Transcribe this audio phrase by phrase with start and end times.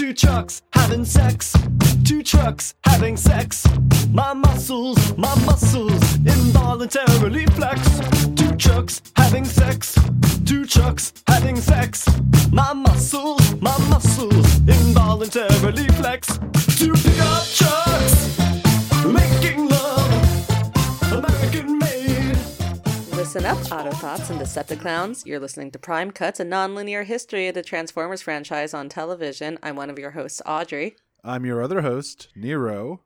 [0.00, 1.54] Two trucks having sex.
[2.04, 3.66] Two trucks having sex.
[4.10, 8.00] My muscles, my muscles involuntarily flex.
[8.34, 9.98] Two trucks having sex.
[10.46, 12.08] Two trucks having sex.
[12.50, 16.38] My muscles, my muscles involuntarily flex.
[16.78, 18.39] Two pickup trucks
[23.32, 25.24] Listen up, Autobots and Decepticlowns.
[25.24, 29.56] You're listening to Prime Cuts, a non-linear history of the Transformers franchise on television.
[29.62, 30.96] I'm one of your hosts, Audrey.
[31.22, 33.02] I'm your other host, Nero.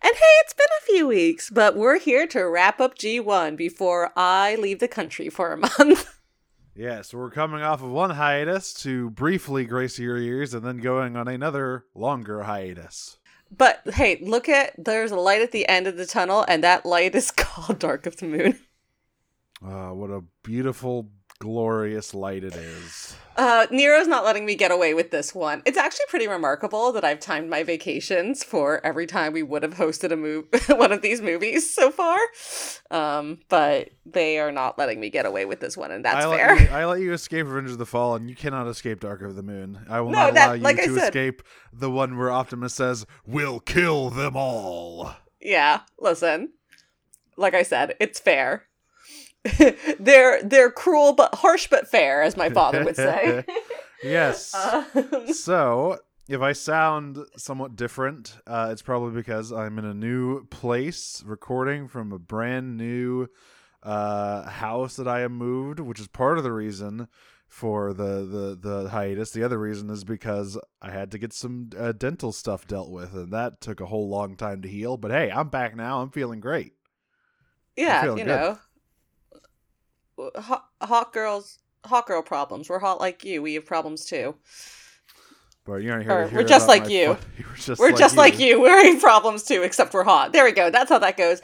[0.00, 4.12] And hey, it's been a few weeks, but we're here to wrap up G1 before
[4.14, 6.16] I leave the country for a month.
[6.76, 10.76] Yeah, so we're coming off of one hiatus to briefly grace your ears and then
[10.76, 13.16] going on another longer hiatus.
[13.50, 16.86] but hey, look at there's a light at the end of the tunnel, and that
[16.86, 18.60] light is called Dark of the Moon.
[19.64, 23.16] Uh, what a beautiful, glorious light it is.
[23.36, 25.62] Uh, Nero's not letting me get away with this one.
[25.66, 29.74] It's actually pretty remarkable that I've timed my vacations for every time we would have
[29.74, 32.18] hosted a move one of these movies so far.
[32.90, 36.36] Um, but they are not letting me get away with this one, and that's I
[36.36, 36.54] fair.
[36.56, 39.22] Let you, I let you escape Revenge of the Fall, and You cannot escape Dark
[39.22, 39.78] of the Moon.
[39.88, 42.74] I will No, not that- allow you like to said- escape the one where Optimus
[42.74, 45.14] says, We'll kill them all.
[45.40, 46.52] yeah, listen.
[47.38, 48.64] Like I said, it's fair.
[49.98, 53.44] they're they're cruel but harsh but fair, as my father would say.
[54.04, 54.54] Yes.
[54.94, 60.44] Um, so if I sound somewhat different, uh, it's probably because I'm in a new
[60.46, 63.28] place recording from a brand new
[63.82, 67.08] uh, house that I have moved, which is part of the reason
[67.48, 69.30] for the, the, the hiatus.
[69.30, 73.14] The other reason is because I had to get some uh, dental stuff dealt with,
[73.14, 74.96] and that took a whole long time to heal.
[74.98, 76.02] But hey, I'm back now.
[76.02, 76.74] I'm feeling great.
[77.76, 78.30] yeah, feeling you good.
[78.30, 78.58] know,
[80.36, 82.68] hot, hot girls, hot girl problems.
[82.68, 83.42] We're hot like you.
[83.42, 84.34] We have problems too.
[85.64, 87.16] But you're not here Or to hear we're just like you.
[87.38, 88.18] we're just We're like just you.
[88.20, 88.60] like you.
[88.60, 90.32] We're having problems too, except we're hot.
[90.32, 90.70] There we go.
[90.70, 91.42] That's how that goes.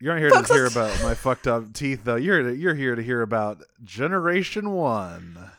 [0.00, 2.16] You're not here Folks, to hear about my fucked up teeth, though.
[2.16, 5.50] You're to, you're here to hear about Generation One.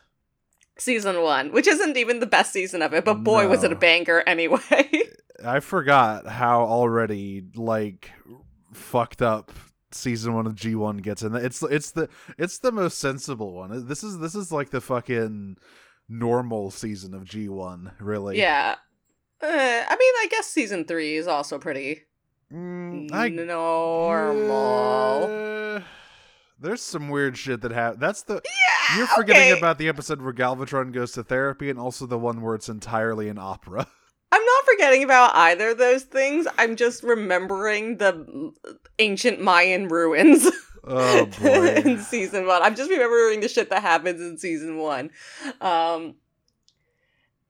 [0.78, 3.76] Season one, which isn't even the best season of it, but boy, was it a
[3.78, 4.90] banger anyway.
[5.46, 8.12] I forgot how already like
[8.74, 9.54] fucked up
[9.96, 11.36] season one of G one gets, in.
[11.36, 13.88] it's it's the it's the most sensible one.
[13.88, 15.58] This is this is like the fucking
[16.10, 18.38] normal season of G one, really.
[18.40, 18.76] yeah.
[19.42, 19.52] Uh, I
[20.00, 22.04] mean, I guess season three is also pretty
[22.54, 25.24] Mm, I normal.
[25.78, 25.82] Uh,
[26.60, 28.02] there's some weird shit that happened.
[28.02, 29.58] That's the Yeah, you're forgetting okay.
[29.60, 33.30] about the episode where Galvatron goes to therapy, and also the one where it's entirely
[33.30, 33.88] an opera.
[34.36, 36.46] I'm not forgetting about either of those things.
[36.58, 38.52] I'm just remembering the
[39.00, 40.50] ancient Mayan ruins.
[40.88, 41.70] Oh boy.
[41.84, 42.62] in season one.
[42.62, 45.10] I'm just remembering the shit that happens in season one.
[45.60, 46.14] Um,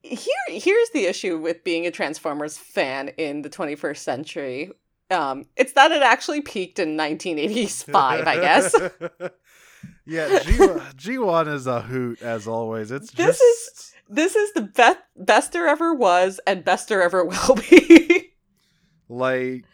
[0.00, 4.70] here, here's the issue with being a Transformers fan in the 21st century.
[5.10, 8.74] Um, it's that it actually peaked in 1985, I guess.
[10.06, 10.58] yeah, G
[10.96, 12.90] G one is a hoot as always.
[12.90, 17.02] It's This just is- This is the best best there ever was and best there
[17.02, 18.32] ever will be.
[19.08, 19.64] like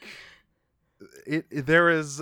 [1.27, 2.21] it, it- There is,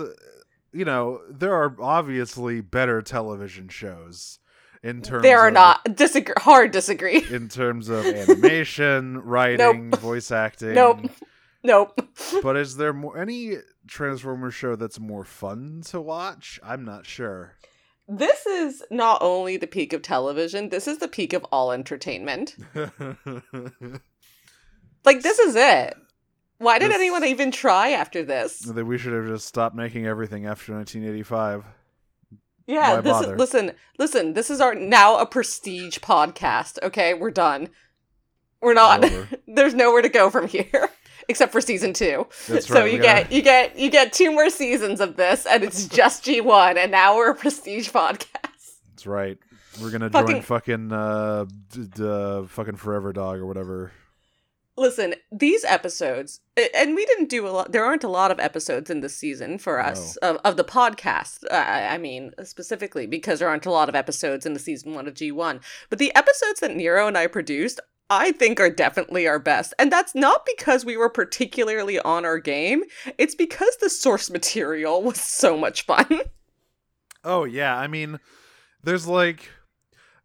[0.73, 4.39] you know, there are obviously better television shows
[4.83, 5.23] in terms.
[5.23, 7.23] there are of, not disagree hard disagree.
[7.29, 10.73] in terms of animation, writing, voice acting.
[10.73, 11.09] Nope.
[11.63, 12.07] Nope.
[12.43, 13.57] But is there more any
[13.87, 16.59] Transformers show that's more fun to watch?
[16.63, 17.55] I'm not sure.
[18.13, 22.55] This is not only the peak of television, this is the peak of all entertainment.
[25.03, 25.95] Like this is it.
[26.59, 28.59] Why did This- anyone even try after this?
[28.59, 31.65] that we should have just stopped making everything after 1985.
[32.67, 33.33] Yeah, why this bother?
[33.33, 37.15] is listen, listen, this is our now a prestige podcast, okay?
[37.15, 37.69] We're done.
[38.61, 39.03] We're not
[39.47, 40.89] there's nowhere to go from here.
[41.29, 42.27] Except for season two.
[42.47, 45.15] That's so right, you we gotta- get you get you get two more seasons of
[45.17, 48.25] this and it's just G one and now we're a prestige podcast.
[48.89, 49.37] That's right.
[49.81, 53.91] We're gonna Fucking- join fucking uh, d- d- uh, fucking Forever Dog or whatever.
[54.77, 56.39] Listen, these episodes,
[56.75, 57.71] and we didn't do a lot.
[57.73, 61.43] There aren't a lot of episodes in this season for us of, of the podcast.
[61.51, 64.93] Uh, I I mean, specifically because there aren't a lot of episodes in the season
[64.95, 65.59] one of G one.
[65.89, 67.81] But the episodes that Nero and I produced,
[68.11, 72.39] I think, are definitely our best, and that's not because we were particularly on our
[72.39, 72.83] game.
[73.17, 76.05] It's because the source material was so much fun.
[77.23, 78.19] Oh yeah, I mean,
[78.83, 79.47] there's like,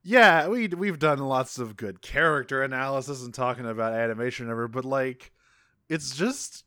[0.02, 4.86] yeah, we we've done lots of good character analysis and talking about animation ever, but
[4.86, 5.30] like,
[5.90, 6.64] it's just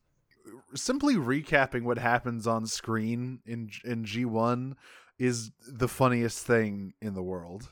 [0.76, 4.76] simply recapping what happens on screen in in G one
[5.18, 7.72] is the funniest thing in the world.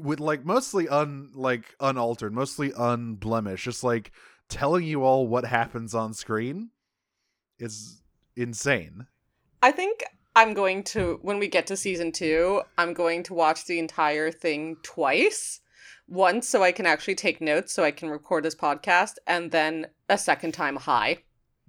[0.00, 4.12] With like mostly un like unaltered, mostly unblemished, just like
[4.48, 6.70] telling you all what happens on screen
[7.58, 8.02] is
[8.36, 9.06] insane.
[9.62, 10.04] I think
[10.34, 14.30] I'm going to when we get to season 2, I'm going to watch the entire
[14.30, 15.60] thing twice.
[16.08, 19.86] Once so I can actually take notes so I can record this podcast and then
[20.08, 21.18] a second time high.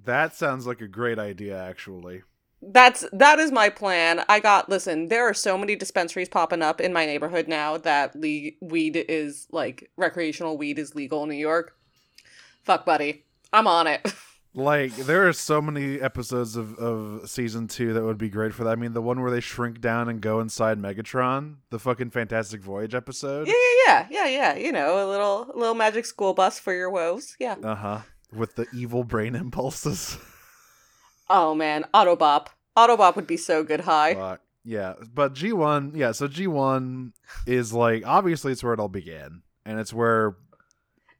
[0.03, 2.23] That sounds like a great idea, actually.
[2.65, 4.23] That's that is my plan.
[4.29, 8.15] I got listen, there are so many dispensaries popping up in my neighborhood now that
[8.15, 11.75] le- weed is like recreational weed is legal in New York.
[12.63, 13.25] Fuck buddy.
[13.51, 14.13] I'm on it.
[14.55, 18.63] Like there are so many episodes of, of season two that would be great for
[18.65, 18.69] that.
[18.69, 22.61] I mean, the one where they shrink down and go inside Megatron, the fucking Fantastic
[22.61, 23.47] Voyage episode.
[23.47, 24.55] yeah, yeah, yeah, yeah, yeah.
[24.55, 27.35] You know, a little little magic school bus for your woes.
[27.39, 27.55] Yeah.
[27.63, 27.99] Uh huh.
[28.31, 30.17] With the evil brain impulses.
[31.33, 32.47] Oh man, Autobop.
[32.77, 34.13] Autobop would be so good high.
[34.13, 34.41] Fuck.
[34.63, 36.13] Yeah, but G one, yeah.
[36.13, 37.13] So G one
[37.45, 40.37] is like obviously it's where it all began, and it's where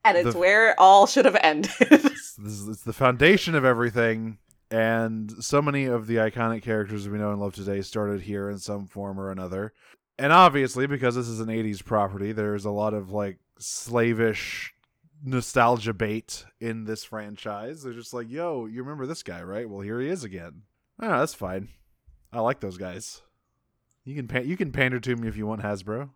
[0.06, 1.71] and it's the- where it all should have ended.
[1.81, 4.38] it's, it's the foundation of everything.
[4.71, 8.57] And so many of the iconic characters we know and love today started here in
[8.57, 9.74] some form or another.
[10.18, 14.74] And obviously, because this is an 80s property, there's a lot of like slavish
[15.24, 17.84] nostalgia bait in this franchise.
[17.84, 19.70] They're just like, yo, you remember this guy, right?
[19.70, 20.64] Well, here he is again.
[21.00, 21.70] Oh, that's fine.
[22.31, 23.22] I like those guys.
[24.04, 26.10] You can pan- you can pander to me if you want, Hasbro.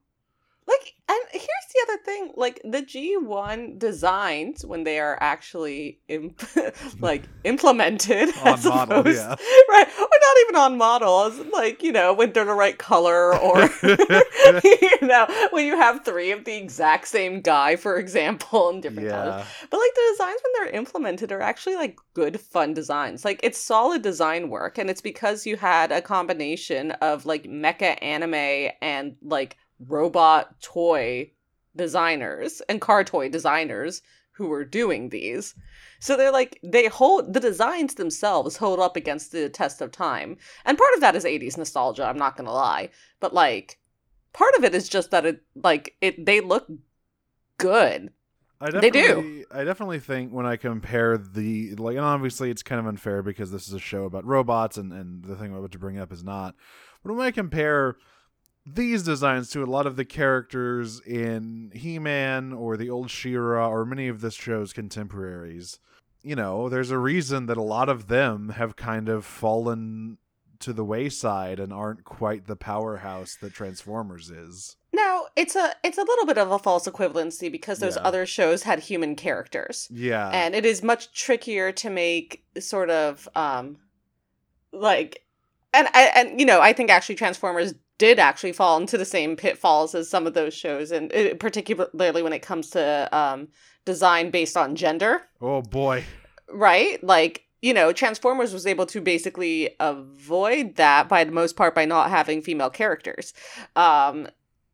[1.88, 6.44] Like, and here's the thing: like the G1 designs when they are actually imp-
[7.00, 9.30] like implemented On model, opposed- yeah.
[9.70, 13.62] right, or not even on models, like you know when they're the right color, or
[14.64, 19.10] you know when you have three of the exact same guy, for example, in different
[19.10, 19.46] colors.
[19.70, 23.26] But like the designs when they're implemented are actually like good fun designs.
[23.26, 27.98] Like it's solid design work and it's because you had a combination of like mecha
[28.02, 31.32] anime and like robot toy
[31.78, 34.02] designers and car toy designers
[34.32, 35.56] who were doing these.
[36.00, 40.38] So they're like they hold the designs themselves hold up against the test of time.
[40.66, 42.90] And part of that is 80s nostalgia, I'm not going to lie.
[43.20, 43.80] But like
[44.34, 46.68] part of it is just that it like it they look
[47.58, 48.12] good.
[48.60, 49.46] I They do.
[49.52, 53.52] I definitely think when I compare the like, and obviously it's kind of unfair because
[53.52, 56.12] this is a show about robots, and and the thing I'm about to bring up
[56.12, 56.56] is not.
[57.04, 57.98] But when I compare
[58.74, 63.86] these designs to a lot of the characters in He-Man or the old She-Ra or
[63.86, 65.80] many of this show's contemporaries,
[66.22, 70.18] you know, there's a reason that a lot of them have kind of fallen
[70.60, 74.76] to the wayside and aren't quite the powerhouse that Transformers is.
[74.92, 78.02] Now, it's a it's a little bit of a false equivalency because those Yeah.
[78.02, 79.88] other shows had human characters.
[79.92, 80.30] Yeah.
[80.30, 83.78] And it is much trickier to make sort of um
[84.74, 85.24] like
[85.74, 89.36] and I and you know, I think actually Transformers did actually fall into the same
[89.36, 93.48] pitfalls as some of those shows and uh, particularly when it comes to um
[93.86, 96.04] design based on gender oh boy.
[96.50, 97.04] right?
[97.04, 101.86] Like, you know, Transformers was able to basically avoid that by the most part by
[101.86, 103.34] not having female characters.
[103.76, 104.28] Um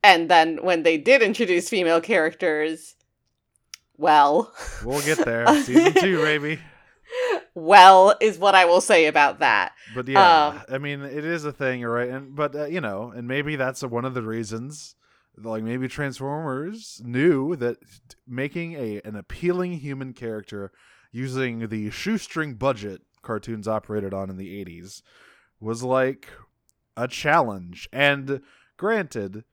[0.03, 2.95] and then when they did introduce female characters,
[3.97, 4.53] well,
[4.83, 5.47] We'll get there.
[5.63, 6.59] Season two, baby.
[7.55, 9.73] Well is what I will say about that.
[9.95, 12.09] But yeah, Um, I mean, it is a thing, right?
[12.09, 14.95] And but uh, you know, and maybe that's one of the reasons.
[15.35, 17.77] Like maybe Transformers knew that
[18.27, 20.71] making a an appealing human character
[21.11, 25.01] using the shoestring budget cartoons operated on in the '80s
[25.59, 26.27] was like
[26.95, 27.89] a challenge.
[27.91, 28.41] And
[28.77, 29.43] granted,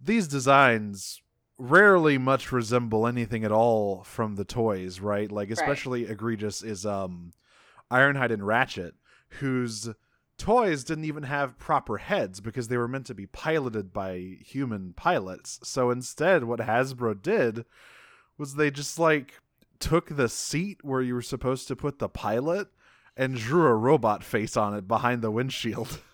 [0.00, 1.20] these designs
[1.60, 5.30] rarely much resemble anything at all from the toys, right?
[5.30, 7.32] Like especially egregious is um
[7.90, 8.94] Ironhide and Ratchet,
[9.40, 9.90] whose
[10.38, 14.94] toys didn't even have proper heads because they were meant to be piloted by human
[14.94, 15.60] pilots.
[15.62, 17.66] So instead, what Hasbro did
[18.38, 19.34] was they just like
[19.78, 22.68] took the seat where you were supposed to put the pilot
[23.16, 26.00] and drew a robot face on it behind the windshield.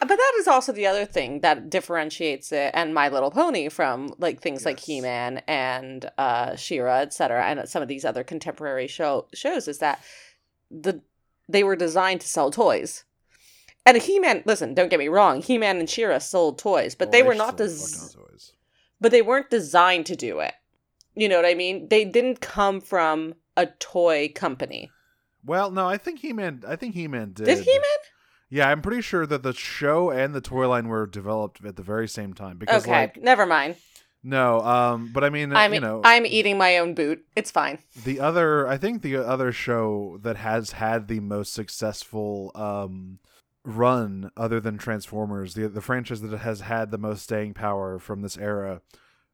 [0.00, 4.12] But that is also the other thing that differentiates it and My Little Pony from
[4.18, 9.26] like things like He-Man and uh She-Ra, etc., and some of these other contemporary show
[9.32, 10.02] shows is that
[10.70, 11.00] the
[11.48, 13.04] they were designed to sell toys.
[13.86, 17.22] And He-Man, listen, don't get me wrong, He-Man and She-Ra sold toys, but Oh, they
[17.22, 18.52] were not des- fuck tons of toys.
[19.00, 20.54] but they weren't designed to do it.
[21.14, 21.88] You know what I mean?
[21.88, 24.90] They didn't come from a toy company.
[25.44, 26.62] Well, no, I think He-Man.
[26.66, 27.46] I think He-Man did.
[27.46, 28.00] Did He-Man?
[28.48, 31.82] Yeah, I'm pretty sure that the show and the toy line were developed at the
[31.82, 32.58] very same time.
[32.58, 33.76] Because Okay, like never mind.
[34.22, 37.24] no, um, but I mean, I'm you know, I'm eating my own boot.
[37.34, 37.78] It's fine.
[38.04, 43.18] the other i think the other show that has had the most successful um
[43.64, 48.22] run other than Transformers, the the franchise that has had the most staying power from
[48.22, 48.80] this era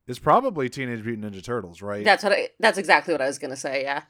[0.07, 2.03] is probably Teenage Mutant Ninja Turtles, right?
[2.05, 3.83] That's what I, that's exactly what I was gonna say.
[3.83, 4.03] Yeah,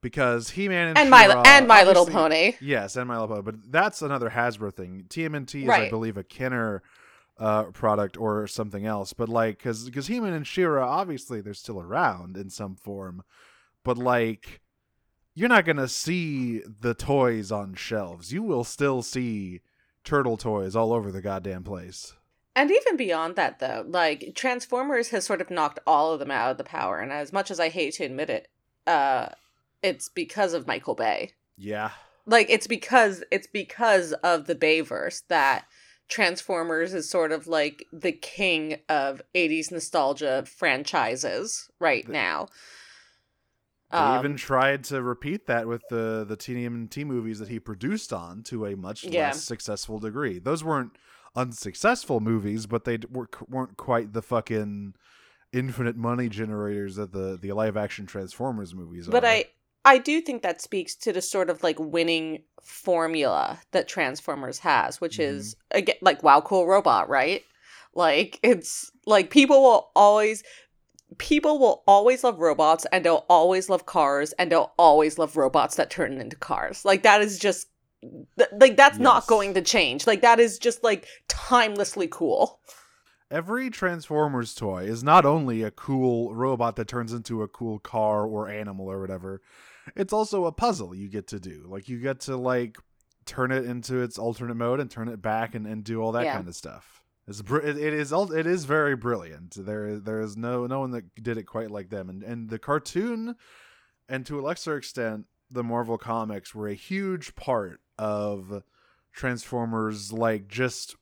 [0.00, 2.54] because He-Man and, and my and My Little Pony.
[2.60, 5.04] Yes, and My Little Pony, but that's another Hasbro thing.
[5.08, 6.82] TMNT is, I believe, a Kenner
[7.38, 9.12] uh, product or something else.
[9.12, 13.22] But like, because because He-Man and She-Ra, obviously, they're still around in some form,
[13.84, 14.60] but like,
[15.34, 18.32] you're not gonna see the toys on shelves.
[18.32, 19.60] You will still see
[20.04, 22.14] turtle toys all over the goddamn place.
[22.56, 26.50] And even beyond that, though, like Transformers has sort of knocked all of them out
[26.50, 26.98] of the power.
[26.98, 28.48] And as much as I hate to admit it,
[28.86, 29.28] uh,
[29.82, 31.32] it's because of Michael Bay.
[31.56, 31.90] Yeah,
[32.26, 35.66] Like it's because it's because of the Bayverse that
[36.08, 42.48] Transformers is sort of like the king of '80s nostalgia franchises right now.
[43.90, 48.12] they Um, even tried to repeat that with the the TMNT movies that he produced
[48.12, 49.24] on to a much Yeah.
[49.26, 50.38] less successful degree.
[50.38, 50.92] Those weren't
[51.34, 54.94] unsuccessful movies, but they were, weren't quite the fucking
[55.52, 59.12] infinite money generators that the the live action Transformers movies are.
[59.12, 59.46] but I
[59.84, 65.00] I do think that speaks to the sort of like winning formula that Transformers has,
[65.00, 65.36] which mm-hmm.
[65.36, 67.42] is again like wow cool robot, right?
[67.94, 70.42] Like it's like people will always
[71.18, 75.76] people will always love robots and they'll always love cars and they'll always love robots
[75.76, 76.84] that turn into cars.
[76.84, 77.66] Like that is just
[78.38, 80.06] th- like that's not going to change.
[80.06, 82.60] Like that is just like timelessly cool.
[83.30, 88.26] every Transformers toy is not only a cool robot that turns into a cool car
[88.26, 89.40] or animal or whatever.
[89.96, 91.64] It's also a puzzle you get to do.
[91.68, 92.78] Like you get to like
[93.26, 96.24] turn it into its alternate mode and turn it back and, and do all that
[96.24, 96.36] Yeah.
[96.36, 97.02] kind of stuff.
[97.28, 99.54] It's br- it, it is it is very brilliant.
[99.56, 102.08] There there is no no one that did it quite like them.
[102.08, 103.36] And and the cartoon
[104.08, 108.62] and to a lesser extent the Marvel comics were a huge part of
[109.12, 110.96] Transformers like just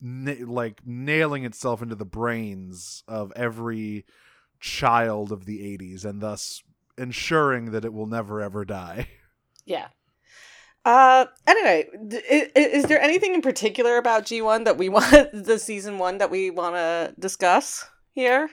[0.00, 4.04] na- like nailing itself into the brains of every
[4.58, 6.62] child of the 80s and thus
[6.98, 9.08] ensuring that it will never ever die.
[9.68, 9.88] Yeah.
[10.84, 11.26] Uh.
[11.44, 15.10] Anyway, d- i- i- is there anything in particular about G one that we want
[15.32, 18.48] the season one that we want to discuss here,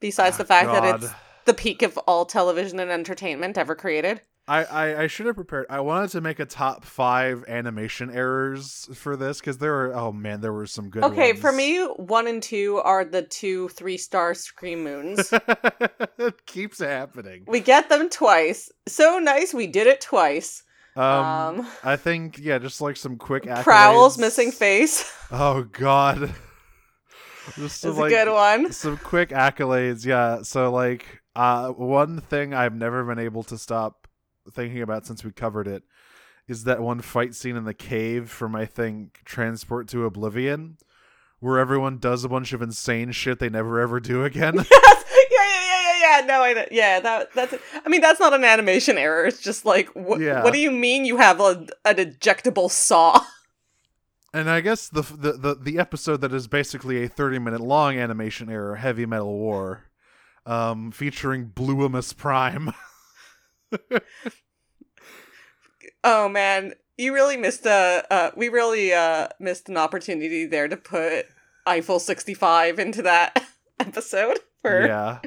[0.00, 1.12] besides the fact that it's
[1.44, 4.22] the peak of all television and entertainment ever created?
[4.48, 5.66] I, I, I should have prepared.
[5.68, 10.10] I wanted to make a top five animation errors for this because there were oh
[10.10, 11.04] man there were some good.
[11.04, 15.32] Okay, for me, one and two are the two three star Scream Moons.
[16.18, 17.44] it keeps happening.
[17.46, 18.70] we get them twice.
[18.86, 20.62] So nice, we did it twice.
[20.96, 23.62] Um, Um, I think yeah, just like some quick accolades.
[23.62, 26.34] Prowl's missing face Oh God,
[27.56, 28.72] this is some, a good one.
[28.72, 34.07] some quick accolades yeah so like uh one thing i've never been able to stop
[34.52, 35.82] thinking about since we covered it
[36.46, 40.76] is that one fight scene in the cave from i think transport to oblivion
[41.40, 45.60] where everyone does a bunch of insane shit they never ever do again Yes, yeah,
[45.60, 46.26] yeah, yeah, yeah, yeah.
[46.26, 46.68] No, I.
[46.70, 47.54] Yeah, that that's.
[47.84, 49.26] I mean, that's not an animation error.
[49.26, 50.20] It's just like, what?
[50.20, 50.42] Yeah.
[50.42, 53.22] What do you mean you have a an ejectable saw?
[54.32, 57.96] and i guess the, the the the episode that is basically a 30 minute long
[57.96, 59.84] animation error heavy metal war
[60.46, 62.72] um featuring bluimus prime
[66.04, 68.04] Oh man, you really missed a.
[68.10, 71.26] Uh, we really uh missed an opportunity there to put
[71.66, 73.44] Eiffel sixty five into that
[73.80, 75.18] episode for yeah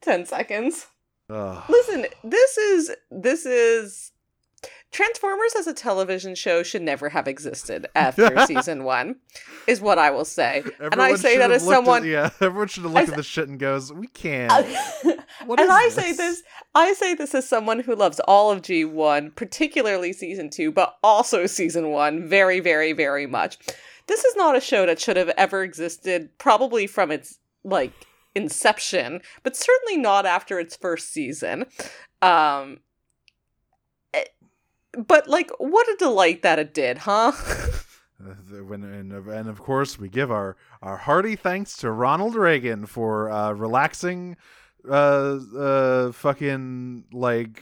[0.00, 0.86] ten seconds.
[1.30, 1.62] Ugh.
[1.68, 4.12] Listen, this is this is
[4.92, 9.16] Transformers as a television show should never have existed after season one,
[9.66, 10.62] is what I will say.
[10.80, 12.06] and I say that as looked at- someone.
[12.06, 14.52] yeah, everyone should have I looked at this shit and goes, "We can't."
[15.44, 16.16] What and I say this?
[16.16, 16.42] this,
[16.74, 20.96] I say this as someone who loves all of G one, particularly season two, but
[21.02, 23.58] also season one, very, very, very much.
[24.06, 27.92] This is not a show that should have ever existed, probably from its like
[28.34, 31.66] inception, but certainly not after its first season.
[32.22, 32.78] Um,
[34.96, 37.32] but like, what a delight that it did, huh?
[38.18, 38.32] Uh,
[38.64, 42.86] when, and, of- and of course, we give our, our hearty thanks to Ronald Reagan
[42.86, 44.38] for uh, relaxing,
[44.88, 47.60] uh, uh, fucking like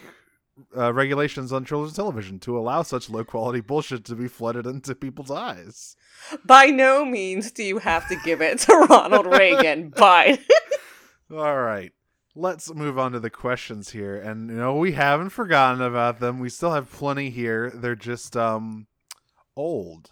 [0.76, 4.94] uh, regulations on children's television to allow such low quality bullshit to be flooded into
[4.94, 5.96] people's eyes.
[6.44, 10.38] By no means do you have to give it to Ronald Reagan, but
[11.32, 11.90] All right.
[12.36, 14.16] Let's move on to the questions here.
[14.16, 16.40] And you know, we haven't forgotten about them.
[16.40, 17.70] We still have plenty here.
[17.70, 18.86] They're just um
[19.56, 20.10] old.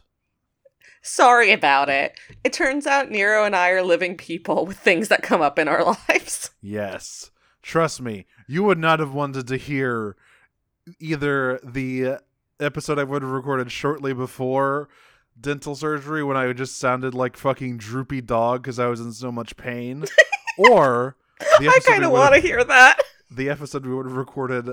[1.03, 2.19] Sorry about it.
[2.45, 5.67] It turns out Nero and I are living people with things that come up in
[5.67, 6.51] our lives.
[6.61, 7.31] Yes.
[7.61, 10.17] Trust me, you would not have wanted to hear
[11.01, 12.19] either the
[12.61, 14.89] episode I would have recorded shortly before
[15.41, 19.33] dental surgery when I just sounded like fucking droopy dog because I was in so
[19.33, 20.05] much pain,
[20.59, 21.17] or
[21.61, 23.01] I kind of want to hear that.
[23.31, 24.69] the episode we would have recorded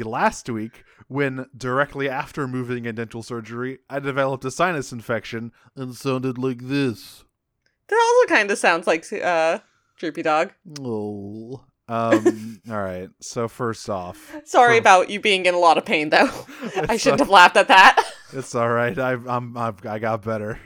[0.00, 5.94] last week when directly after moving and dental surgery I developed a sinus infection and
[5.94, 7.24] sounded like this.
[7.88, 9.60] That also kind of sounds like uh,
[9.98, 10.52] Droopy Dog.
[10.80, 11.64] Oh.
[11.88, 13.08] Um all right.
[13.20, 16.28] So first off, Sorry For- about you being in a lot of pain, though.
[16.88, 18.04] I shouldn't all- have laughed at that.
[18.34, 18.98] it's all right.
[18.98, 20.60] I I'm, I've, I got better.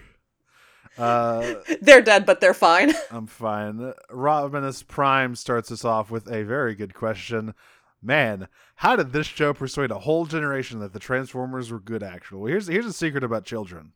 [0.99, 2.93] Uh they're dead, but they're fine.
[3.11, 3.95] I'm fine.
[4.11, 7.55] Robinus Prime starts us off with a very good question.
[8.03, 12.03] Man, how did this show persuade a whole generation that the Transformers were good?
[12.03, 13.93] Actually, well, here's here's a secret about children.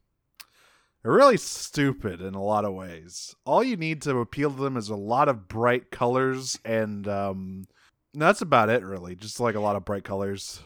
[1.02, 3.36] They're really stupid in a lot of ways.
[3.44, 7.66] All you need to appeal to them is a lot of bright colors, and um,
[8.14, 8.82] that's about it.
[8.82, 10.60] Really, just like a lot of bright colors.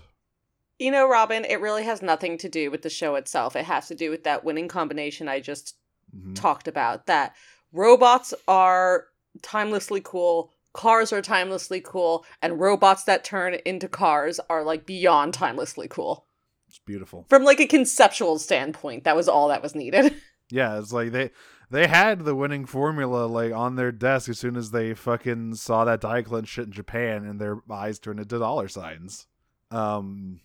[0.79, 3.55] You know, Robin, it really has nothing to do with the show itself.
[3.55, 5.77] It has to do with that winning combination I just
[6.15, 6.35] Mhm.
[6.35, 7.35] talked about that
[7.73, 9.07] robots are
[9.43, 15.35] timelessly cool, cars are timelessly cool, and robots that turn into cars are like beyond
[15.35, 16.27] timelessly cool.
[16.69, 17.27] It's beautiful.
[17.29, 20.15] From like a conceptual standpoint, that was all that was needed.
[20.53, 21.31] Yeah, it's like they
[21.71, 25.85] they had the winning formula like on their desk as soon as they fucking saw
[25.85, 29.29] that Diaclone shit in Japan and their eyes turned into dollar signs.
[29.71, 30.41] Um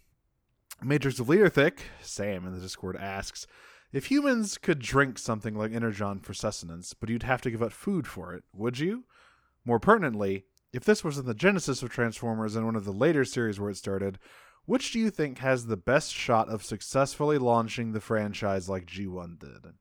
[0.84, 3.48] Matrix of Leader Thick, Sam in the Discord asks,
[3.96, 7.72] if humans could drink something like Energon for sustenance, but you'd have to give up
[7.72, 9.06] food for it, would you?
[9.64, 13.24] More pertinently, if this was in the genesis of Transformers and one of the later
[13.24, 14.20] series where it started,
[14.66, 19.40] which do you think has the best shot of successfully launching the franchise like G1
[19.40, 19.74] did?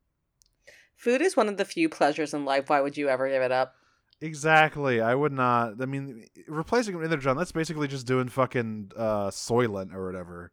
[0.94, 2.70] Food is one of the few pleasures in life.
[2.70, 3.74] Why would you ever give it up?
[4.20, 5.00] Exactly.
[5.00, 5.82] I would not.
[5.82, 10.52] I mean, replacing with Energon, that's basically just doing fucking uh, Soylent or whatever.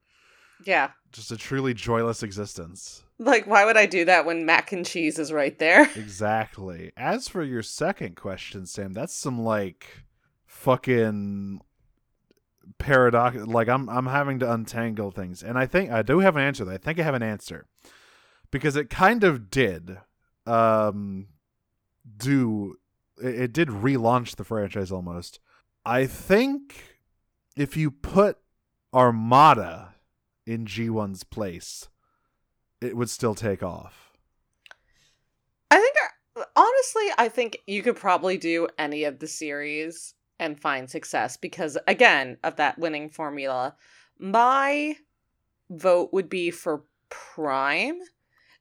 [0.65, 0.91] Yeah.
[1.11, 3.03] Just a truly joyless existence.
[3.19, 5.89] Like, why would I do that when mac and cheese is right there?
[5.95, 6.91] Exactly.
[6.97, 10.03] As for your second question, Sam, that's some like
[10.45, 11.61] fucking
[12.77, 13.37] paradox.
[13.37, 16.65] Like I'm, I'm having to untangle things, and I think I do have an answer.
[16.65, 16.73] Though.
[16.73, 17.65] I think I have an answer
[18.49, 19.97] because it kind of did,
[20.45, 21.27] um,
[22.17, 22.77] do
[23.21, 25.39] it, it did relaunch the franchise almost.
[25.85, 26.97] I think
[27.55, 28.37] if you put
[28.93, 29.95] Armada
[30.45, 31.87] in G1's place,
[32.81, 34.11] it would still take off.
[35.69, 35.95] I think,
[36.35, 41.37] uh, honestly, I think you could probably do any of the series and find success
[41.37, 43.75] because, again, of that winning formula.
[44.19, 44.95] My
[45.69, 47.99] vote would be for Prime,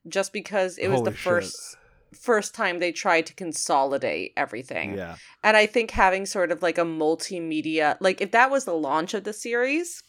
[0.06, 1.22] just because it was Holy the shit.
[1.22, 1.76] first
[2.12, 4.96] first time they tried to consolidate everything.
[4.96, 5.14] Yeah.
[5.44, 9.14] And I think having sort of like a multimedia, like if that was the launch
[9.14, 10.02] of the series,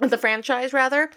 [0.00, 1.10] the franchise rather,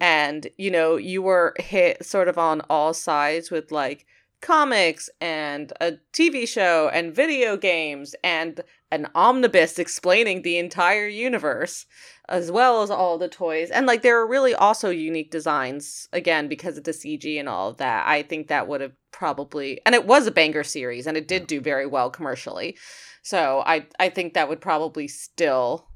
[0.00, 4.06] and you know, you were hit sort of on all sides with like
[4.40, 8.60] comics and a TV show and video games and
[8.90, 11.86] an omnibus explaining the entire universe
[12.28, 13.70] as well as all the toys.
[13.70, 17.70] And like there are really also unique designs again because of the CG and all
[17.70, 18.06] of that.
[18.06, 21.46] I think that would have probably and it was a banger series and it did
[21.46, 22.76] do very well commercially.
[23.22, 25.88] So I I think that would probably still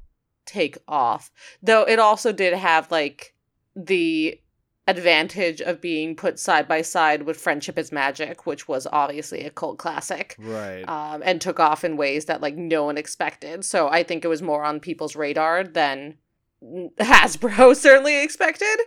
[0.45, 3.33] take off though it also did have like
[3.75, 4.39] the
[4.87, 9.49] advantage of being put side by side with Friendship is Magic, which was obviously a
[9.49, 10.35] cult classic.
[10.37, 10.83] Right.
[10.87, 13.63] Um, and took off in ways that like no one expected.
[13.63, 16.17] So I think it was more on people's radar than
[16.63, 18.77] Hasbro certainly expected.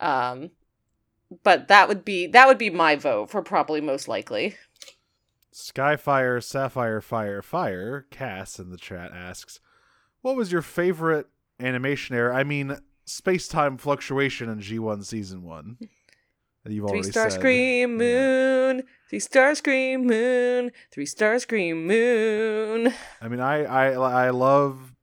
[0.00, 0.50] Um,
[1.42, 4.56] but that would be that would be my vote for probably most likely.
[5.52, 9.58] Skyfire, Sapphire, Fire, Fire, Cass in the chat asks,
[10.28, 11.26] What was your favorite
[11.58, 12.36] animation era?
[12.36, 15.78] I mean, space time fluctuation in G1 Season 1.
[16.66, 17.40] You've Three star said.
[17.40, 17.96] scream Yeah.
[17.96, 22.92] moon, three star scream moon, three star scream moon.
[23.22, 24.94] I mean, I, I, I love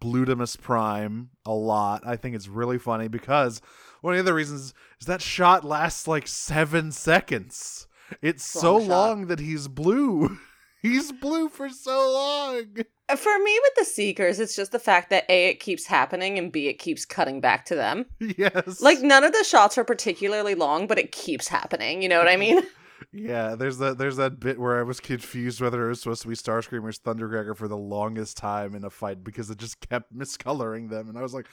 [0.00, 2.00] Bludimus Prime a lot.
[2.06, 3.60] I think it's really funny because
[4.00, 7.86] one of the other reasons is that shot lasts like seven seconds.
[8.22, 8.88] It's so shot.
[8.88, 10.38] long that he's blue.
[10.80, 12.86] he's blue for so long.
[13.16, 16.52] For me, with the Seekers, it's just the fact that A, it keeps happening, and
[16.52, 18.06] B, it keeps cutting back to them.
[18.20, 18.80] Yes.
[18.80, 22.02] Like, none of the shots are particularly long, but it keeps happening.
[22.02, 22.56] You know what I mm-hmm.
[22.56, 22.62] mean?
[23.12, 26.28] Yeah, there's that there's that bit where I was confused whether it was supposed to
[26.28, 30.14] be Starscream or Thundercracker for the longest time in a fight because it just kept
[30.14, 31.46] miscoloring them, and I was like,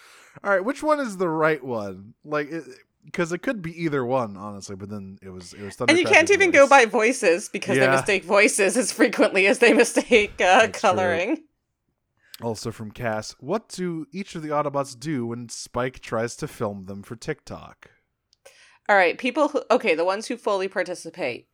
[0.43, 2.52] "All right, which one is the right one?" Like,
[3.08, 4.76] because it, could be either one, honestly.
[4.76, 6.62] But then it was it was Thundercracker's and you can't even voice.
[6.62, 10.89] go by voices because they mistake voices as frequently as they mistake uh, That's true.
[10.89, 11.43] coloring.
[12.41, 16.86] Also from Cass, what do each of the Autobots do when Spike tries to film
[16.86, 17.89] them for TikTok?
[18.88, 21.48] All right, people who okay, the ones who fully participate: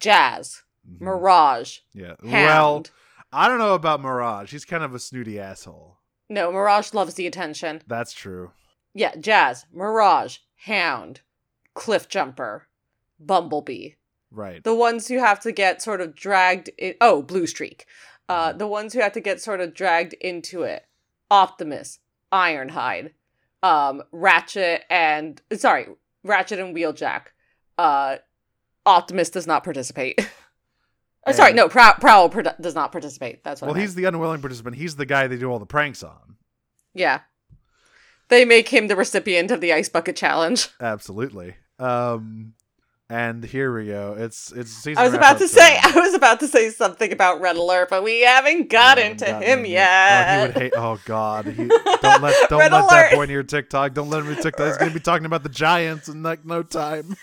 [0.00, 1.02] Jazz, Mhm.
[1.02, 2.14] Mirage, Yeah.
[2.22, 2.86] Well,
[3.32, 4.50] I don't know about Mirage.
[4.50, 5.98] He's kind of a snooty asshole.
[6.30, 7.82] no, Mirage loves the attention.
[7.86, 8.52] That's true.
[8.94, 11.20] Yeah, Jazz, Mirage, Hound,
[11.74, 12.62] Cliffjumper,
[13.18, 13.90] Bumblebee.
[14.30, 14.62] Right.
[14.62, 17.82] The ones who have to get sort of dragged in oh, Bluestreak.
[18.28, 18.58] Uh Mhm.
[18.58, 20.86] the ones who have to get sort of dragged into it.
[21.30, 21.98] Optimus,
[22.32, 23.12] Ironhide,
[23.62, 25.88] um, Ratchet and sorry,
[26.24, 27.22] Ratchet and Wheeljack.
[27.78, 28.16] Uh
[28.86, 30.20] Optimus does not participate.
[31.26, 32.30] Uh, sorry, no, Prow- Prowl
[32.62, 33.44] does not participate.
[33.44, 33.88] That's what well, I meant.
[33.88, 34.76] he's the unwilling participant.
[34.76, 36.36] He's the guy they do all the pranks on.
[36.94, 37.20] Yeah.
[38.30, 40.68] They make him the recipient of the ice bucket challenge.
[40.80, 41.56] Absolutely.
[41.78, 42.54] Um,
[43.08, 44.14] and here we go.
[44.16, 44.98] It's it's season.
[44.98, 45.78] I was about to say.
[45.82, 49.42] I was about to say something about Red Alert, but we haven't gotten to him
[49.42, 50.28] him yet.
[50.28, 50.72] Oh, he would hate.
[50.76, 51.46] Oh God!
[51.46, 51.66] He,
[52.02, 52.88] don't let don't Red let alert.
[52.88, 53.94] that boy near TikTok.
[53.94, 54.68] Don't let him near TikTok.
[54.68, 57.16] He's gonna be talking about the Giants in like no time.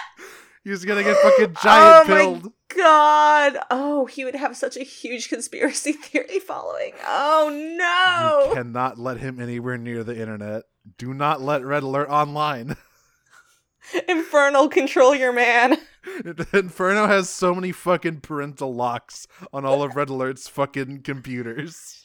[0.64, 2.52] He's gonna get fucking giant Oh pilled.
[2.74, 3.56] God.
[3.70, 6.92] Oh, he would have such a huge conspiracy theory following.
[7.06, 8.54] Oh You no.
[8.54, 10.64] cannot let him anywhere near the internet.
[10.96, 12.76] Do not let Red Alert online.
[14.08, 15.78] Inferno control your man.
[16.52, 22.04] Inferno has so many fucking parental locks on all of Red Alert's fucking computers.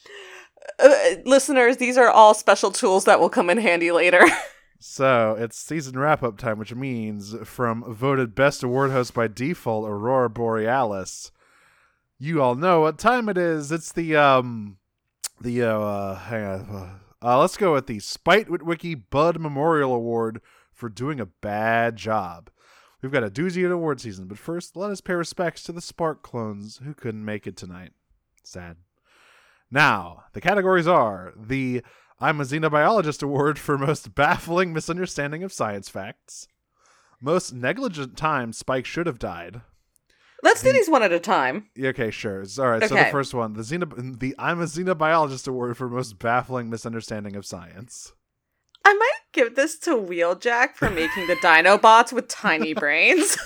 [0.78, 0.94] Uh,
[1.26, 4.22] listeners, these are all special tools that will come in handy later.
[4.86, 9.88] So it's season wrap up time, which means from voted best award host by default,
[9.88, 11.32] Aurora Borealis.
[12.18, 13.72] You all know what time it is.
[13.72, 14.76] It's the um
[15.40, 17.00] the uh, uh hang on.
[17.22, 22.50] Uh, let's go with the Spike Witwicky Bud Memorial Award for doing a bad job.
[23.00, 25.80] We've got a doozy of award season, but first let us pay respects to the
[25.80, 27.92] Spark clones who couldn't make it tonight.
[28.42, 28.76] Sad.
[29.70, 31.82] Now, the categories are the
[32.24, 36.48] I'm a Xenobiologist Award for most baffling misunderstanding of science facts,
[37.20, 39.60] most negligent time Spike should have died.
[40.42, 41.68] Let's do these one at a time.
[41.78, 42.42] Okay, sure.
[42.58, 42.88] All right.
[42.88, 47.36] So the first one, the Xeno, the I'm a Xenobiologist Award for most baffling misunderstanding
[47.36, 48.14] of science.
[48.86, 53.36] I might give this to Wheeljack for making the Dinobots with tiny brains.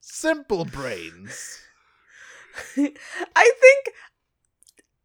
[0.00, 1.58] Simple brains.
[2.76, 3.94] I think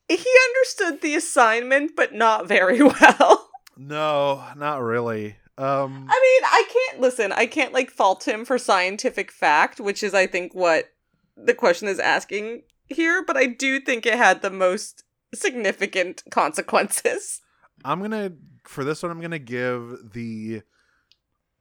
[0.08, 3.50] he understood the assignment, but not very well.
[3.78, 5.38] No, not really.
[5.58, 7.32] Um, I mean, I can't listen.
[7.32, 10.90] I can't like fault him for scientific fact, which is, I think, what
[11.38, 13.24] the question is asking here.
[13.26, 17.42] But I do think it had the most significant consequences.
[17.84, 19.12] I'm gonna for this one.
[19.12, 20.62] I'm gonna give the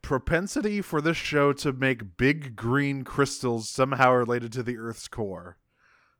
[0.02, 5.56] propensity for this show to make big green crystals somehow related to the Earth's core.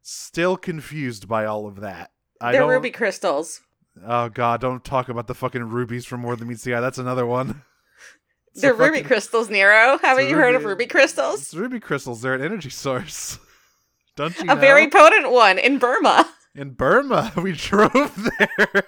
[0.00, 2.10] Still confused by all of that.
[2.44, 2.70] I They're don't.
[2.70, 3.60] ruby crystals.
[4.06, 4.60] Oh God!
[4.60, 6.80] Don't talk about the fucking rubies from More Than Meets the Eye.
[6.80, 7.62] That's another one.
[8.52, 9.98] It's They're a ruby crystals, Nero.
[9.98, 11.42] Haven't you heard of ruby- ruby crystals?
[11.42, 12.22] It's ruby crystals.
[12.22, 13.36] They're an energy source.
[14.16, 14.60] Don't you A know?
[14.60, 16.28] very potent one in Burma.
[16.54, 18.84] In Burma, we drove there.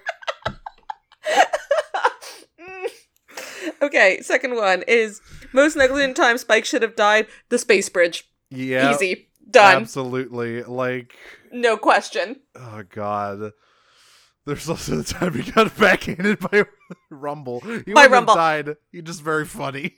[3.83, 5.21] Okay, second one is
[5.53, 7.27] most negligent time Spike should have died.
[7.49, 8.25] The space bridge.
[8.51, 9.29] yeah, Easy.
[9.50, 9.76] Done.
[9.82, 10.62] Absolutely.
[10.62, 11.14] Like,
[11.52, 12.37] No question.
[12.54, 13.52] oh God.
[14.44, 16.64] There's also the time he got backhanded by
[17.11, 17.61] Rumble.
[17.61, 18.35] He By Rumble.
[18.35, 18.76] died.
[18.92, 19.96] He's just very funny.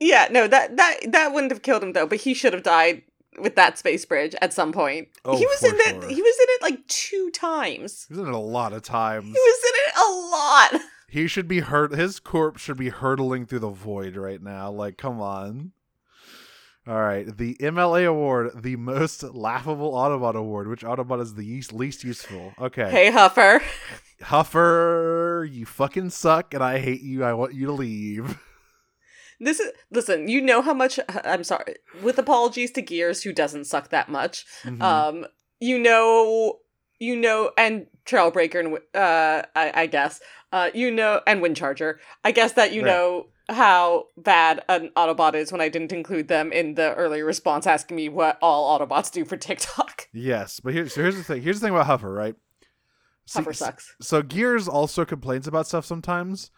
[0.00, 3.02] Yeah, no, that that that wouldn't have killed him though, but he should have died
[3.40, 5.08] with that space bridge at some point.
[5.24, 6.08] Oh, he was in it sure.
[6.08, 8.06] he was in it like two times.
[8.08, 9.26] He's in it a lot of times.
[9.26, 10.82] He was in it a lot.
[11.08, 11.90] He should be hurt.
[11.92, 14.70] His corpse should be hurtling through the void right now.
[14.70, 15.72] Like, come on.
[16.88, 20.68] All right, the MLA award, the most laughable Autobot award.
[20.68, 22.54] Which Autobot is the least, least useful?
[22.58, 23.60] Okay, Hey Huffer.
[24.22, 27.24] Huffer, you fucking suck, and I hate you.
[27.24, 28.38] I want you to leave.
[29.40, 31.76] This is listen, you know how much I'm sorry.
[32.02, 34.44] With apologies to Gears who doesn't suck that much.
[34.64, 34.82] Mhm.
[34.82, 35.26] Um
[35.60, 36.58] you know
[36.98, 40.18] you know and Trailbreaker and uh I, I guess.
[40.52, 41.98] Uh you know and Windcharger.
[42.24, 42.88] I guess that you Right.
[42.90, 47.66] know how bad an Autobot is when I didn't include them in the earlier response
[47.66, 50.08] asking me what all Autobots do for TikTok.
[50.12, 51.42] yes, but here's so here's the thing.
[51.42, 52.34] Here's the thing about Huffer, right?
[53.26, 53.94] See- Huffer sucks.
[54.00, 56.50] So Gears also complains about stuff sometimes,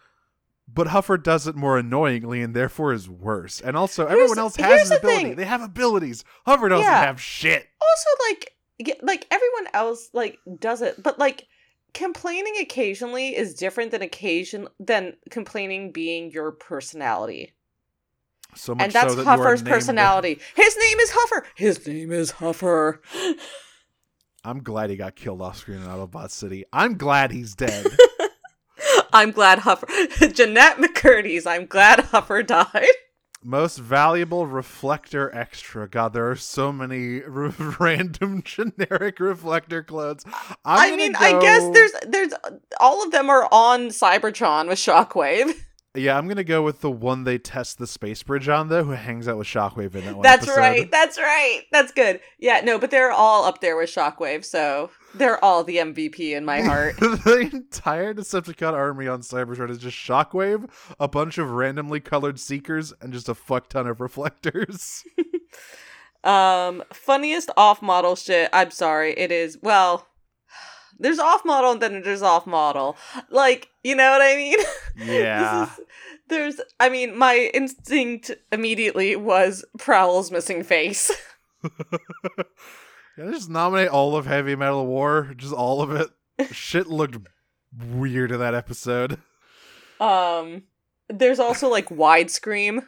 [0.72, 3.61] but Huffer does it more annoyingly and therefore is worse.
[3.61, 5.24] And also, everyone else has an the ability.
[5.24, 5.37] thing.
[5.37, 6.24] They have abilities.
[6.46, 7.05] Huffer doesn't Yeah.
[7.05, 7.66] have shit.
[7.81, 8.55] Also like
[9.03, 11.46] like everyone else like does it, but like
[11.94, 17.53] complaining occasionally is different than occasion than complaining being your personality.
[18.55, 20.40] So much and that's so that Huffer's personality.
[20.57, 21.44] His name is Huffer.
[21.55, 22.98] His name is Huffer.
[24.44, 26.64] I'm glad he got killed off screen in Autobot City.
[26.72, 27.87] I'm glad he's dead.
[29.12, 30.35] I'm glad Huffer.
[30.35, 31.46] Jennette McCurdy's.
[31.46, 32.87] I'm glad Huffer died.
[33.42, 35.88] Most valuable reflector extra.
[35.88, 40.24] God, there are so many r- random generic reflector clothes.
[40.64, 42.33] I'm I mean, I guess there's there's
[42.79, 45.55] all of them are on Cybertron with Shockwave.
[45.94, 48.92] Yeah, I'm gonna go with the one they test the space bridge on, though, who
[48.92, 50.22] hangs out with Shockwave in that one.
[50.22, 50.61] That's episode.
[50.61, 50.90] right.
[50.90, 51.62] That's right.
[51.72, 52.20] That's good.
[52.38, 56.44] Yeah, no, but they're all up there with Shockwave, so they're all the MVP in
[56.44, 56.96] my heart.
[57.00, 62.92] the entire Decepticon army on Cybertron is just Shockwave, a bunch of randomly colored Seekers,
[63.00, 65.05] and just a fuck ton of reflectors.
[66.22, 68.50] Um, funniest off model shit.
[68.53, 69.14] I'm sorry.
[69.14, 70.07] It is well.
[71.01, 72.97] There's off model and then there's off model.
[73.31, 74.59] Like, you know what I mean?
[74.97, 75.65] yeah.
[75.65, 75.85] This is,
[76.29, 76.61] there's.
[76.79, 81.11] I mean, my instinct immediately was Prowl's missing face.
[83.21, 86.09] Yeah, just nominate all of Heavy Metal War, just all of it.
[86.53, 87.19] Shit looked
[87.93, 89.19] weird in that episode.
[90.01, 90.63] Um,
[91.09, 92.87] there's also like widescreen.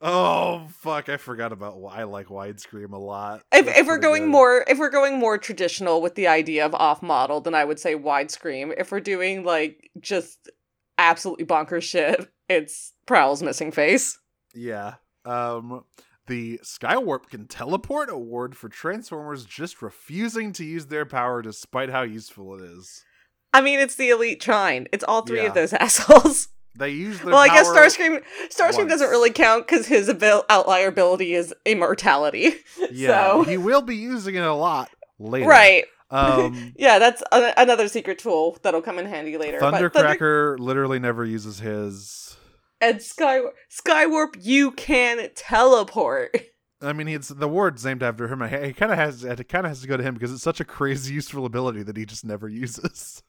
[0.00, 1.08] Oh fuck!
[1.08, 1.80] I forgot about.
[1.90, 3.42] I like widescreen a lot.
[3.52, 4.30] If if we're going good.
[4.30, 7.78] more if we're going more traditional with the idea of off model, then I would
[7.80, 8.74] say widescreen.
[8.76, 10.50] If we're doing like just
[10.98, 14.18] absolutely bonkers shit, it's Prowl's missing face.
[14.54, 14.94] yeah.
[15.24, 15.84] Um,
[16.28, 22.02] the Skywarp can teleport award for Transformers just refusing to use their power despite how
[22.02, 23.04] useful it is.
[23.52, 24.86] I mean, it's the elite trine.
[24.92, 25.48] It's all three Yeah.
[25.48, 26.48] of those assholes.
[26.78, 28.90] They use their well, I guess Starscream Starscream once.
[28.90, 32.54] doesn't really count because his abil- outlier ability is immortality.
[32.92, 35.48] Yeah, so he will be using it a lot later.
[35.48, 39.58] right, Um, yeah, that's a- another secret tool that'll come in handy later.
[39.60, 42.36] But Thunder- Thundercracker literally never uses his.
[42.80, 46.36] and Sky Skywarp, you can teleport.
[46.82, 48.40] I mean, it's the word's named after him.
[48.42, 50.60] He kind of has it kind of has to go to him because it's such
[50.60, 53.22] a crazy useful ability that he just never uses.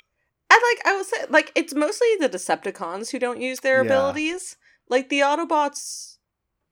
[0.49, 3.87] And like I will say, like it's mostly the Decepticons who don't use their Yeah.
[3.91, 4.55] abilities.
[4.89, 6.17] Like the Autobots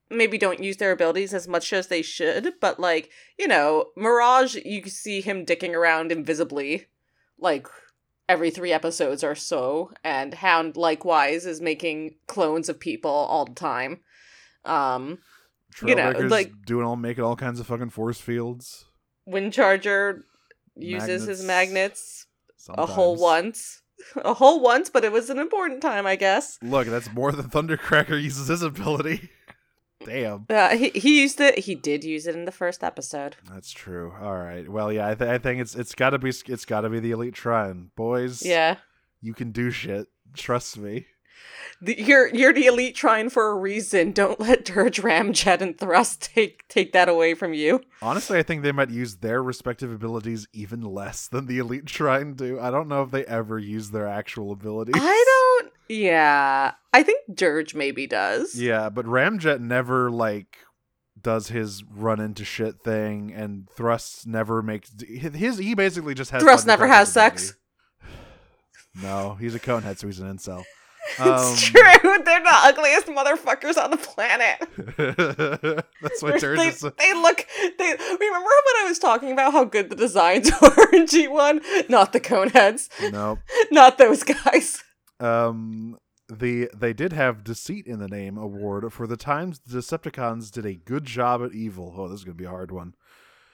[0.10, 4.56] maybe don't use their abilities as much as they should, but like, you know, Mirage,
[4.64, 6.86] you see him dicking around invisibly,
[7.40, 7.68] like
[8.30, 13.54] every three episodes or so, and Hound likewise is making clones of people all the
[13.56, 14.00] time.
[14.64, 15.20] Um
[15.86, 18.86] You know, like- doing all making all kinds of fucking force fields.
[19.28, 20.22] Windcharger
[20.78, 22.25] uses his Magnets.
[22.70, 23.82] Magnets a whole once.
[24.18, 26.58] A whole once, but it was an important time, I guess.
[26.62, 29.30] Look, that's more than Thundercracker uses his ability.
[30.06, 31.60] Damn, Uh, he he used it.
[31.60, 33.38] He did use it in the first episode.
[33.50, 34.14] that's true.
[34.22, 34.68] All right.
[34.70, 37.00] Well, yeah, I, th- I think it's it's got to be it's got to be
[37.00, 38.46] the Elite Trine, boys.
[38.46, 38.76] Yeah,
[39.22, 40.08] you can do shit.
[40.36, 41.08] Trust me.
[41.82, 44.12] The, you're you're the Elite Trine for a reason.
[44.12, 47.82] Don't let Dirge, Ramjet, and Thrust take take that away from you.
[48.02, 52.34] Honestly, I think they might use their respective abilities even less than the Elite Trine
[52.34, 52.60] do.
[52.60, 54.96] I don't know if they ever use their actual abilities.
[54.98, 55.26] I
[55.60, 55.74] don't.
[55.90, 58.56] Yeah, I think Dirge maybe does.
[58.60, 60.58] Yeah, but Ramjet never like
[61.22, 65.58] does his run into shit thing, and Thrust never makes his.
[65.58, 67.56] He basically just has Thrust never has sex.
[69.02, 70.64] No, he's a conehead, so he's an incel.
[71.20, 72.24] it's Um, true.
[72.24, 74.60] They're the ugliest motherfuckers on the planet.
[76.02, 77.14] That's why They're- they.
[77.14, 77.46] Look.
[77.78, 81.62] They remember when I was talking about how good the designs were in G one.
[81.90, 82.90] Not the coneheads.
[83.12, 83.40] no,
[83.72, 84.84] Not those guys.
[85.20, 90.52] um, the they did have deceit in the name award for the times the Decepticons
[90.52, 91.94] did a good job at evil.
[91.98, 92.96] Oh, this is gonna be a hard one.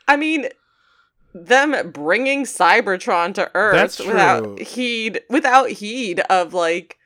[0.08, 0.48] I mean,
[1.34, 6.98] them bringing Cybertron to Earth without heed, without heed of like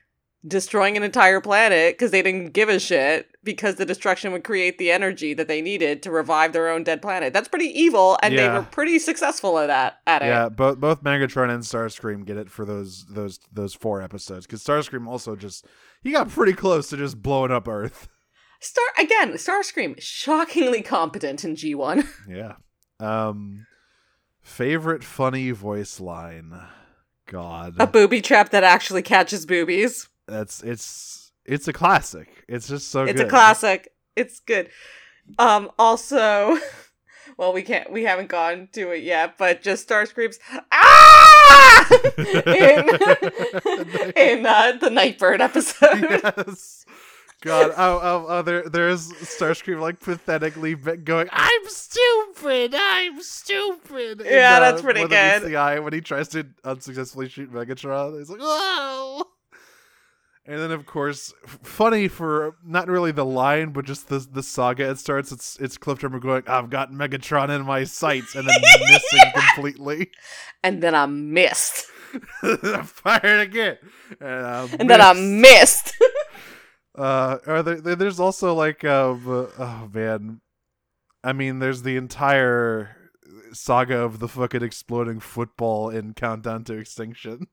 [0.46, 4.78] destroying an entire planet because they didn't give a shit because the destruction would create
[4.78, 7.32] the energy that they needed to revive their own dead planet.
[7.32, 10.00] That's pretty evil, and they were pretty successful at that.
[10.06, 10.26] At it.
[10.26, 14.62] Yeah, both both Megatron and Starscream get it for those those those four episodes because
[14.62, 15.66] Starscream also just
[16.02, 18.08] he got pretty close to just blowing up Earth.
[18.60, 22.08] Star again, Starscream, shockingly competent in G one.
[22.28, 22.54] Yeah.
[22.98, 23.66] Um,
[24.42, 26.58] favorite funny voice line.
[27.26, 30.08] God, a booby trap that actually catches boobies.
[30.26, 32.28] That's it's it's a classic.
[32.48, 33.26] It's just so it's good.
[33.26, 33.92] a classic.
[34.16, 34.70] It's good.
[35.38, 36.58] Um also
[37.38, 40.38] well we can't we haven't gone to it yet, but just Starscream's
[40.72, 42.88] Ah in
[44.16, 46.00] in uh, the Nightbird episode.
[46.00, 46.84] yes.
[47.42, 54.26] God, oh, oh, oh, there, there's Starscream like pathetically going, "I'm stupid, I'm stupid." in
[54.26, 55.42] Yeah, the- that's pretty good.
[55.42, 59.22] The eye when he tries to unsuccessfully shoot Megatron, he's like, "Oh!"
[60.48, 64.88] And then, of course, funny for not really the line, but just the the saga.
[64.90, 65.32] It starts.
[65.32, 68.56] It's it's Cliffjumper going, "I've got Megatron in my sights," and then
[68.90, 70.10] missing completely.
[70.62, 71.86] and then I missed.
[72.42, 73.78] I fired again,
[74.20, 75.94] and, I and then I missed.
[76.98, 80.40] Uh, are there, there- there's also like, um, uh, oh man,
[81.22, 82.96] I mean, there's the entire
[83.52, 87.48] saga of the fucking exploding football in Countdown to Extinction.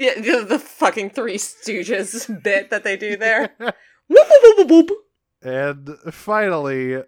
[0.00, 3.54] Yeah, the, the fucking Three Stooges bit that they do there.
[3.58, 3.74] Whoop,
[4.08, 4.98] whoop, whoop, whoop, whoop.
[5.42, 7.04] And finally,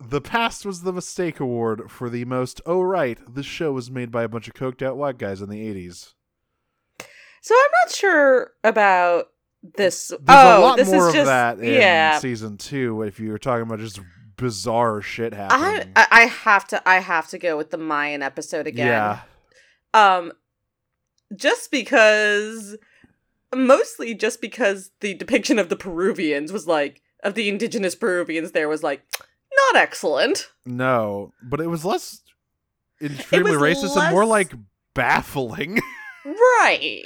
[0.00, 2.60] the past was the mistake award for the most.
[2.66, 5.48] Oh right, this show was made by a bunch of coked out white guys in
[5.48, 6.14] the '80s.
[7.40, 9.26] So I'm not sure about
[9.76, 10.08] this.
[10.08, 12.18] There's oh, a lot this more is of just that in yeah.
[12.18, 13.02] season two.
[13.02, 14.00] If you're talking about just
[14.36, 18.66] bizarre shit happening, I I have to I have to go with the Mayan episode
[18.66, 18.88] again.
[18.88, 19.20] yeah,
[19.94, 20.32] Um,
[21.36, 22.76] just because,
[23.54, 28.68] mostly just because the depiction of the Peruvians was like of the indigenous Peruvians there
[28.68, 29.02] was like
[29.72, 30.50] not excellent.
[30.66, 32.22] no, but it was less
[33.02, 34.52] extremely was racist and more like
[34.94, 35.80] baffling.
[36.24, 37.04] Right.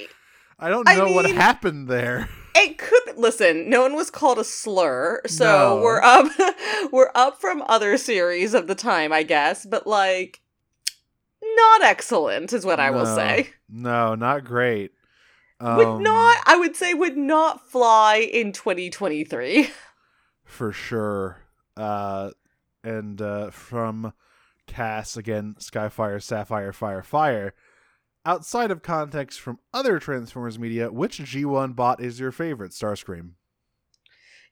[0.59, 2.27] I don't I know what happened there.
[2.55, 3.69] It could listen.
[3.69, 5.81] No one was called a slur, so No.
[5.81, 6.29] we're up.
[6.91, 9.65] we're up from other series of the time, I guess.
[9.65, 10.41] But like,
[11.55, 13.49] not excellent is what I will say.
[13.69, 14.91] No, not great.
[15.59, 16.37] would Um, not.
[16.45, 19.69] I would say would not fly in 2023.
[20.43, 21.37] for sure.
[21.75, 22.31] Uh,
[22.83, 24.13] and uh, from
[24.67, 27.53] Cass again, Skyfire, Sapphire, Fire, Fire.
[28.25, 32.71] Outside of context from other Transformers media, which G1 bot is your favorite?
[32.71, 33.31] Starscream.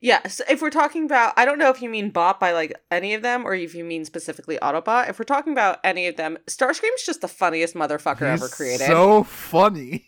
[0.03, 2.73] Yeah, so if we're talking about, I don't know if you mean bot by like
[2.89, 5.09] any of them or if you mean specifically Autobot.
[5.09, 8.87] If we're talking about any of them, Starscream's just the funniest motherfucker ever created.
[8.87, 10.07] So funny.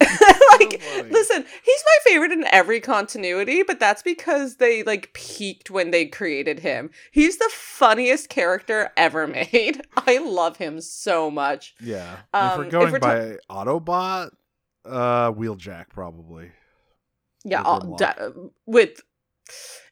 [0.00, 1.10] like, funny.
[1.10, 6.06] listen, he's my favorite in every continuity, but that's because they like peaked when they
[6.06, 6.90] created him.
[7.12, 9.82] He's the funniest character ever made.
[9.96, 11.74] I love him so much.
[11.78, 12.14] Yeah.
[12.14, 14.30] if Um, we're if going we're ta- by Autobot,
[14.86, 16.52] uh, Wheeljack probably.
[17.44, 18.30] Yeah, With all, da-
[18.66, 19.00] with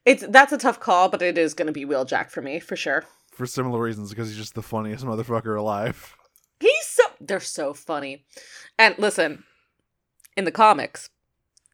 [0.05, 2.77] it's that's a tough call, but it is going to be Wheeljack for me for
[2.77, 3.05] sure.
[3.31, 6.17] For similar reasons, because he's just the funniest motherfucker alive.
[6.61, 8.25] He's so they're so funny.
[8.79, 9.45] And listen,
[10.37, 11.11] in the comics,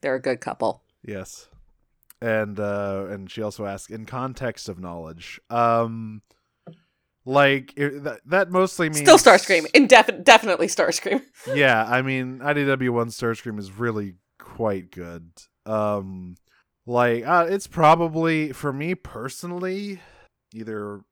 [0.02, 0.82] they're a good couple.
[1.04, 1.48] Yes.
[2.20, 5.40] And uh and she also asked in context of knowledge.
[5.50, 6.22] Um
[7.24, 11.22] like it, that, that mostly means Still Starscream, Indef- definitely Starscream.
[11.54, 15.30] Yeah, I mean IDW1 Starscream is really quite good.
[15.68, 16.36] Um
[16.86, 20.00] like uh, it's probably for me personally
[20.54, 21.02] either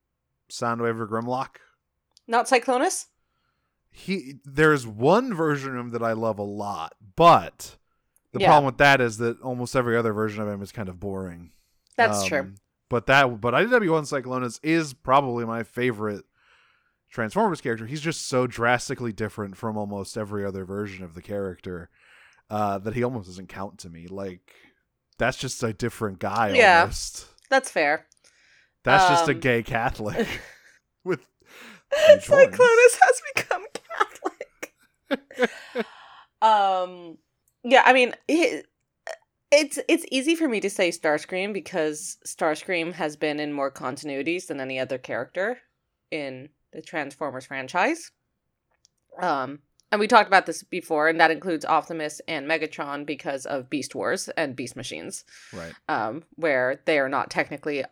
[0.50, 1.56] Soundwave or Grimlock.
[2.26, 3.06] Not Cyclonus.
[3.90, 7.76] He there's one version of him that I love a lot, but
[8.32, 8.48] the Yeah.
[8.48, 11.52] problem with that is that almost every other version of him is kind of boring.
[11.96, 12.52] That's Um, true.
[12.88, 16.24] But that, but IDW1 Cyclonus is probably my favorite
[17.10, 17.86] Transformers character.
[17.86, 21.88] He's just so drastically different from almost every other version of the character
[22.50, 24.06] uh, that he almost doesn't count to me.
[24.06, 24.52] Like
[25.18, 26.54] that's just a different guy.
[26.54, 26.80] Yeah.
[26.80, 27.26] Almost.
[27.50, 28.06] That's fair.
[28.84, 30.28] That's just a Um, gay Catholic
[31.04, 31.20] with.
[31.94, 33.62] Cyclonus has become
[35.08, 35.50] Catholic.
[36.42, 37.16] um,
[37.64, 38.66] yeah, I mean, it,
[39.52, 44.46] it's it's easy for me to say Starscream because Starscream has been in more continuities
[44.48, 45.58] than any other character
[46.10, 48.10] in the Transformers franchise.
[49.20, 49.60] Um,
[49.96, 53.94] and we talked about this before, and that includes Optimus and Megatron because of Beast
[53.94, 55.72] Wars and Beast Machines right.
[55.88, 57.82] um, where they are not technically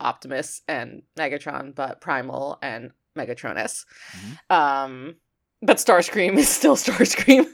[0.00, 3.84] Optimus and Megatron, but Primal and Megatronus.
[4.10, 4.56] Mhm.
[4.56, 5.14] Um,
[5.62, 7.46] but Starscream is still Starscream.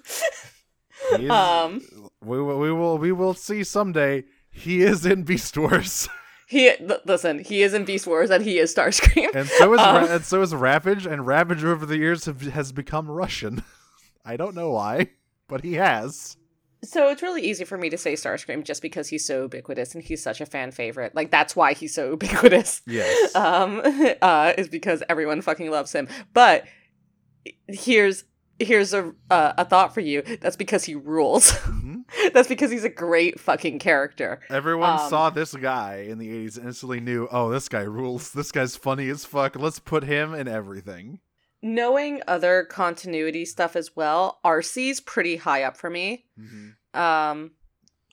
[1.28, 1.82] Um,
[2.24, 4.24] we will, we will, we will see someday.
[4.48, 6.08] He is in Beast Wars,
[6.46, 9.34] he l- listen, he is in Beast Wars and he is Starscream.
[9.34, 12.40] and so is Um, Ra- and so is Ravage, and Ravage over the years have,
[12.42, 13.62] has become Russian.
[14.24, 15.10] I don't know why,
[15.48, 16.36] but he has.
[16.84, 20.04] So it's really easy for me to say Starscream just because he's so ubiquitous and
[20.04, 21.14] he's such a fan favorite.
[21.16, 22.82] Like that's why he's so ubiquitous.
[22.86, 23.34] Yes.
[23.34, 23.82] um
[24.22, 26.64] uh is because everyone fucking loves him but
[27.68, 28.24] here's
[28.58, 32.04] here's a uh, a thought for you that's because he rules Mhm.
[32.32, 36.56] that's because he's a great fucking character Everyone Um, saw this guy in the 80s
[36.56, 38.30] and instantly knew, oh, this guy rules.
[38.32, 39.56] This guy's funny as fuck.
[39.56, 41.18] Let's put him in everything.
[41.62, 46.26] knowing other continuity stuff as well Arcee's pretty high up for me
[46.94, 47.50] um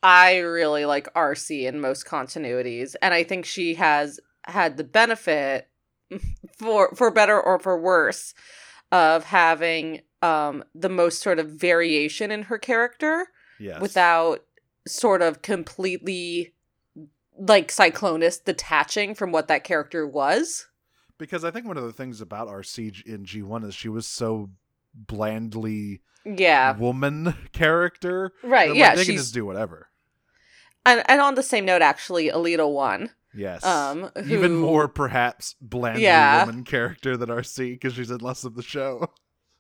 [0.02, 5.70] i really like Arcee in most continuities and i think she has had the benefit
[6.58, 8.34] for for better or for worse
[8.92, 13.28] of having um the most sort of variation in her character
[13.60, 13.80] Yes.
[13.82, 14.40] without
[14.88, 16.54] sort of completely
[17.38, 20.68] like cyclonus detaching from what that character was
[21.18, 24.50] Because I think one of the things about Arcee in G1 is she was so
[24.96, 26.76] blandly Yeah.
[26.78, 28.34] woman character.
[28.44, 28.70] Right.
[28.72, 28.90] I'm yeah.
[28.90, 29.88] like, they can just do whatever.
[30.86, 33.12] and, and on the same note, actually, Elita One.
[33.36, 33.64] Yes.
[33.66, 36.46] Um, Even more, perhaps, blandly Yeah.
[36.46, 39.12] woman character than Arcee because she's in less of the show.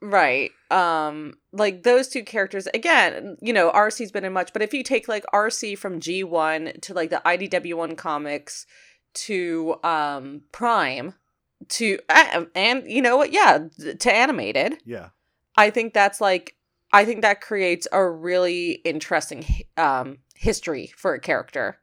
[0.04, 0.52] Right.
[0.70, 4.84] Um like those two characters again, you know, Arcee's been in much, but if you
[4.84, 8.66] take like Arcee from G1 to like the IDW1 comics
[9.14, 11.14] to um Prime
[11.70, 13.32] to uh, and you know what?
[13.32, 13.60] Yeah,
[13.98, 14.80] to animated.
[14.84, 15.10] Yeah.
[15.56, 16.58] I think that's like
[16.92, 19.46] I think that creates a really interesting
[19.78, 21.80] um history for a character.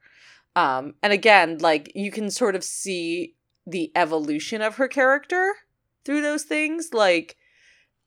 [0.56, 5.54] Um and again, like you can sort of see the evolution of her character
[6.04, 7.38] through those things like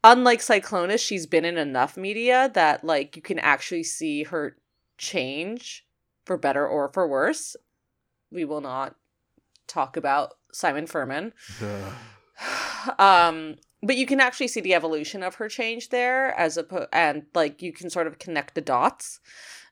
[0.04, 4.58] unlike Cyclonus, she's been in enough media that like you can actually see her
[4.97, 5.86] change
[6.26, 7.56] for better or for worse.
[8.32, 8.95] We will not
[9.68, 11.34] talk about Simon Furman.
[12.99, 17.24] Um but you can actually see the evolution of her change there as opposed and
[17.34, 19.22] like you can sort of connect the dots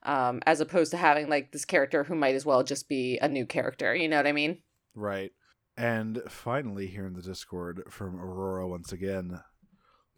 [0.03, 3.27] um as opposed to having like this character who might as well just be a
[3.27, 4.59] new character you know what i mean
[4.95, 5.31] Right.
[5.77, 9.39] And finally, here in the Discord from Aurora once again.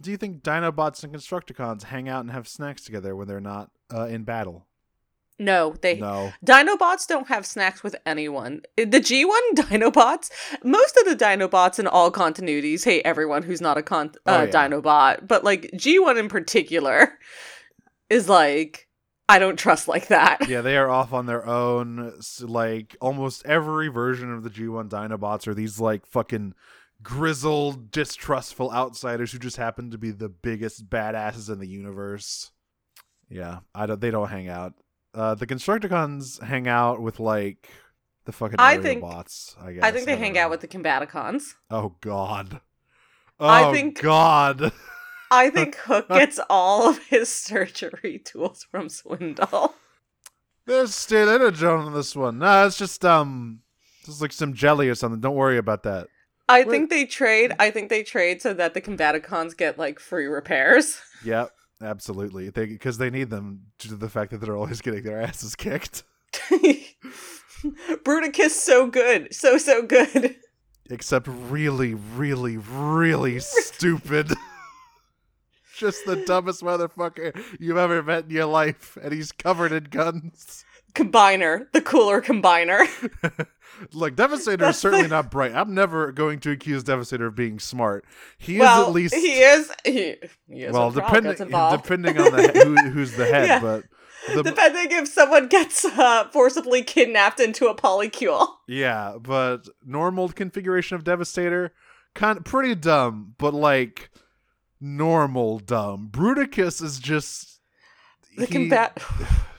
[0.03, 3.71] Do you think Dinobots and Constructicons hang out and have snacks together when they're not
[3.93, 4.67] uh, in battle?
[5.39, 6.31] no they No.
[6.45, 8.61] Dinobots don't have snacks with anyone.
[8.77, 10.29] The G1 Dinobots,
[10.63, 14.43] most of the Dinobots in all continuities hate everyone who's not a con- Oh, uh,
[14.43, 14.51] yeah.
[14.51, 17.17] Dinobot, but like G1 in particular
[18.11, 18.87] is like
[19.27, 20.47] I don't trust like that.
[20.49, 22.13] Yeah, they are off on their own.
[22.19, 26.53] S- Like almost every version of the G1 Dinobots are these like fucking
[27.03, 32.51] grizzled, distrustful outsiders who just happen to be the biggest badasses in the universe.
[33.29, 33.99] Yeah, I don't.
[34.01, 34.73] They don't hang out.
[35.13, 37.69] Uh, the Constructicons hang out with like
[38.25, 39.55] the fucking I think- bots.
[39.61, 40.41] I guess I think they don't hang know.
[40.41, 41.53] out with the Combaticons.
[41.69, 42.61] Oh God.
[43.39, 44.71] Oh I think- God.
[45.31, 49.73] I think Hook gets all of his surgery tools from Swindle.
[50.67, 52.37] There's still energon on this one.
[52.37, 53.61] Nah, it's just um,
[54.05, 55.19] just like some jelly or something.
[55.21, 56.07] Don't worry about that.
[56.49, 56.69] I Wait.
[56.69, 57.53] think they trade.
[57.59, 60.99] I think they trade so that the Combaticons get like free repairs.
[61.25, 62.49] Yep, absolutely.
[62.49, 65.55] They because they need them due to the fact that they're always getting their asses
[65.55, 66.03] kicked.
[68.03, 70.35] Bruticus so good, so so good.
[70.89, 74.33] Except really, really, really stupid.
[75.77, 80.65] Just the dumbest motherfucker you've ever met in your life, and he's covered in guns.
[80.93, 82.87] Combiner, the cooler combiner.
[83.93, 85.53] like Devastator That's is certainly the- not bright.
[85.53, 88.05] I'm never going to accuse Devastator of being smart.
[88.37, 89.71] He well, is at least he is.
[89.83, 90.15] He,
[90.47, 93.59] he is well, depending depending on the he- who, who's the head, Yeah.
[93.59, 93.83] but
[94.35, 98.47] the, Depending if someone gets uh, forcibly kidnapped into a polycule.
[98.67, 101.73] Yeah, but normal configuration of Devastator,
[102.15, 104.11] kind of pretty dumb, but like
[104.79, 106.09] normal dumb.
[106.11, 107.59] Bruticus is just
[108.37, 109.01] The he- combat.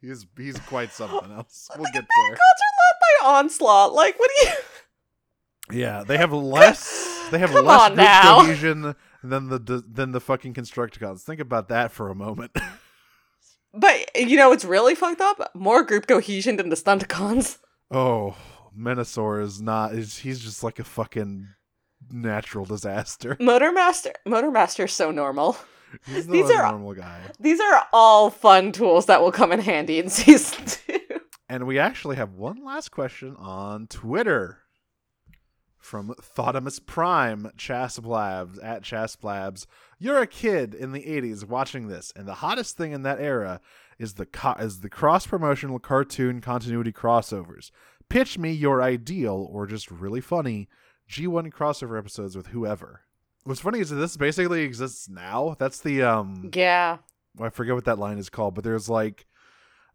[0.00, 1.68] He's he's quite something else.
[1.76, 2.32] We'll get Combaticons there.
[2.32, 3.92] are led by onslaught.
[3.92, 4.52] Like, what do you?
[5.72, 7.28] Yeah, they have less.
[7.30, 11.20] They have Come less group cohesion than the than the fucking Constructicons.
[11.22, 12.50] Think about that for a moment.
[13.72, 15.52] But you know, it's really fucked up.
[15.54, 17.58] More group cohesion than the Stunticons.
[17.92, 18.34] oh,
[18.76, 19.94] Menasor is not.
[19.94, 21.46] Is he's just like a fucking
[22.10, 23.36] natural disaster.
[23.36, 25.56] Motormaster, Motormaster's so normal.
[26.06, 27.20] He's the These are- normal guy.
[27.38, 30.98] These are all fun tools that will come in handy in season two.
[31.48, 34.58] And we actually have one last question on Twitter
[35.78, 39.66] from Thotimus Prime, Chasblabs, at Chasblabs.
[39.98, 43.60] You're a kid in the 80s watching this, and the hottest thing in that era
[43.98, 47.70] is the co- is the cross promotional cartoon continuity crossovers.
[48.08, 50.68] Pitch me your ideal or just really funny
[51.10, 53.02] G1 crossover episodes with whoever.
[53.44, 55.56] What's funny is that this basically exists now.
[55.58, 56.98] That's the um Yeah.
[57.40, 59.26] I forget what that line is called, but there's like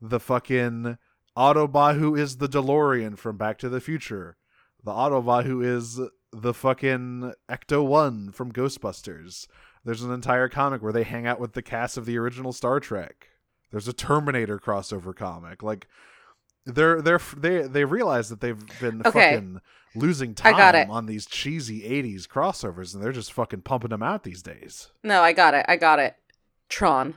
[0.01, 0.97] the fucking
[1.37, 4.37] Autobot who is the DeLorean from Back to the Future,
[4.83, 5.99] the Autobot who is
[6.31, 9.47] the fucking Ecto One from Ghostbusters.
[9.83, 12.79] There's an entire comic where they hang out with the cast of the original Star
[12.79, 13.27] Trek.
[13.71, 15.61] There's a Terminator crossover comic.
[15.61, 15.87] Like
[16.65, 19.33] they're they're they they realize that they've been Okay.
[19.33, 19.61] fucking
[19.95, 20.89] losing I time got it.
[20.89, 24.89] on these cheesy 80s crossovers and they're just fucking pumping them out these days.
[25.03, 25.65] No, I got it.
[25.69, 26.15] I got it.
[26.69, 27.13] Tron.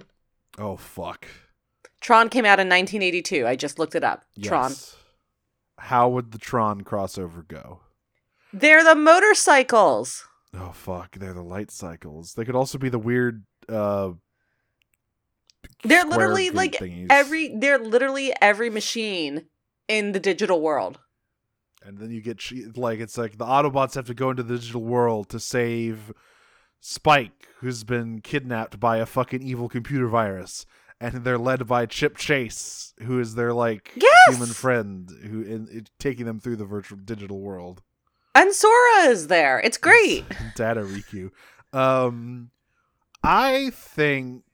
[0.58, 1.26] Oh fuck.
[2.00, 3.46] Tron came out in 1982.
[3.46, 4.24] I just looked it up.
[4.42, 4.72] Tron.
[5.78, 7.80] How would the Tron crossover go?
[8.52, 10.24] They're the motorcycles.
[10.54, 12.34] Oh fuck, they're the light cycles.
[12.34, 14.12] They could also be the weird uh
[15.84, 17.06] They're literally like thingies.
[17.10, 19.46] every they're literally every machine
[19.86, 20.98] in the digital world.
[21.84, 22.42] and then you get
[22.76, 26.12] like it's like the Autobots have to go into the digital world to save
[26.80, 30.64] Spike, who's been kidnapped by a fucking evil computer virus,
[31.00, 34.28] and they're led by Chip Chase, who is their like Yes!
[34.28, 37.82] human friend, who in, in- taking them through the virtual digital world.
[38.34, 39.58] And Sora is there.
[39.60, 40.24] It's great.
[40.54, 41.30] Data Riku.
[41.72, 42.50] Um,
[43.24, 44.44] I think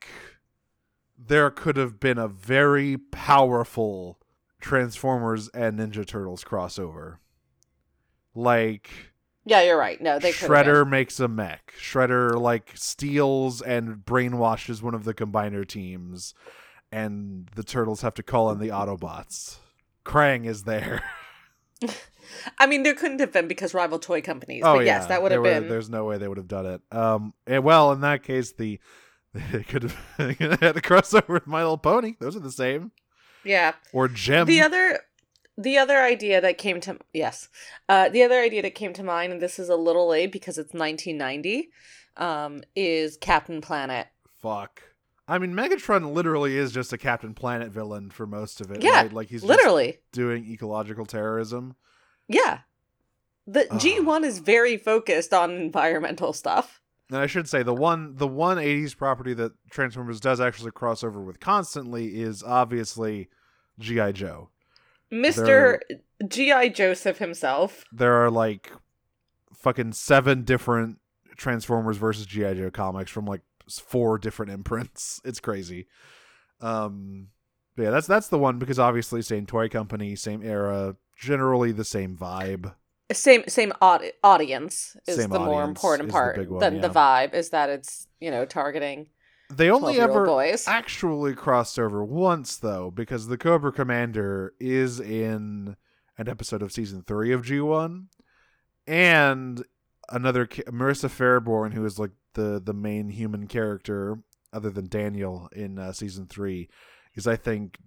[1.17, 4.19] there could have been a very powerful
[4.59, 7.17] Transformers and Ninja Turtles crossover.
[8.33, 8.89] Like
[9.45, 10.01] Yeah, you're right.
[10.01, 10.49] No, they could.
[10.49, 11.73] Shredder makes a mech.
[11.79, 16.33] Shredder like steals and brainwashes one of the combiner teams,
[16.91, 19.57] and the turtles have to call in the Autobots.
[20.03, 21.03] Krang is there.
[22.57, 24.63] I mean, there couldn't have been because rival toy companies.
[24.65, 25.67] oh but yeah, yes, that would have been.
[25.67, 26.81] There's no way they would have done it.
[26.91, 28.79] Um, and, well, in that case, the
[29.51, 29.95] they could have
[30.61, 32.15] had a crossover with My Little Pony.
[32.19, 32.91] Those are the same.
[33.43, 33.73] Yeah.
[33.91, 34.47] Or Jem.
[34.47, 34.99] The other
[35.57, 37.49] the other idea that came to yes.
[37.89, 40.57] Uh the other idea that came to mind and this is a little late because
[40.57, 41.69] it's 1990
[42.17, 44.07] um is Captain Planet.
[44.41, 44.81] Fuck.
[45.27, 48.83] I mean, Megatron literally is just a Captain Planet villain for most of it.
[48.83, 49.13] Yeah, right?
[49.13, 49.97] like he's just Literally.
[50.11, 51.75] doing ecological terrorism.
[52.27, 52.59] Yeah.
[53.47, 56.79] The G1 is very focused on environmental stuff.
[57.09, 61.03] And I should say the one the one '80s property that Transformers does actually cross
[61.03, 63.29] over with constantly is obviously
[63.79, 64.49] GI Joe.
[65.11, 65.79] Mr.
[66.27, 67.85] GI Joseph himself.
[67.91, 68.71] There are like
[69.53, 70.99] fucking seven different
[71.37, 75.21] Transformers versus GI Joe comics from like four different imprints.
[75.25, 75.87] It's crazy.
[76.61, 77.27] Um,
[77.77, 82.17] yeah, that's that's the one because obviously same toy company, same era, generally the same
[82.17, 82.73] vibe.
[83.13, 86.89] Same same audi- audience is Same the more important is the part one, than the
[86.89, 89.07] vibe is that it's, you know, targeting
[89.53, 90.67] They only ever boys.
[90.67, 95.75] actually crossed over once though because the cobra commander is in
[96.17, 98.05] an episode of season three of g1
[98.87, 99.63] and
[100.09, 104.19] another marissa Faireborn who is like the the main human character
[104.53, 106.69] other than daniel in uh, season three
[107.15, 107.77] is i think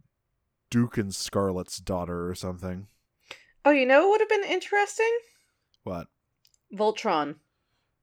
[0.71, 2.87] duke and Scarlett's daughter or something
[3.65, 5.19] Oh, you know what would have been interesting?
[5.85, 6.09] what
[6.75, 7.37] Voltron.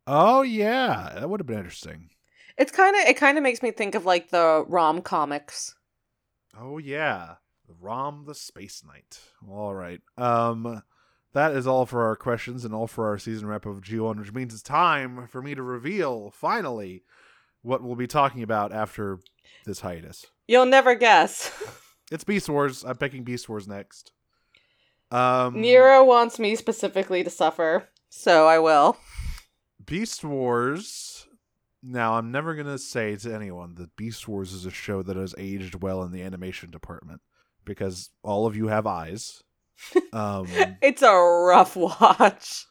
[0.08, 2.10] oh yeah that would have been interesting
[2.58, 5.76] It's kind of it kind of makes me think of like the rom comics.
[6.58, 7.36] Oh yeah,
[7.82, 9.20] Rom the Space Knight.
[9.47, 10.01] All right.
[10.18, 10.82] Um,
[11.34, 14.34] that is all for our questions and all for our season wrap of G1, which
[14.34, 17.03] means it's time for me to reveal finally
[17.62, 19.20] what we'll be talking about after
[19.66, 20.26] this hiatus.
[20.47, 21.51] You'll never guess.
[22.12, 22.84] It's Beast Wars.
[22.86, 24.12] I'm picking Beast Wars next.
[25.12, 28.97] Um, Nero wants me specifically to suffer, so I will.
[29.86, 31.28] Beast Wars.
[31.84, 35.36] Now, I'm never gonna say to anyone that Beast Wars is a show that has
[35.38, 37.22] aged well in the animation department
[37.64, 39.43] because all of you have eyes.
[40.14, 40.47] Um,
[40.82, 42.66] It's a rough watch.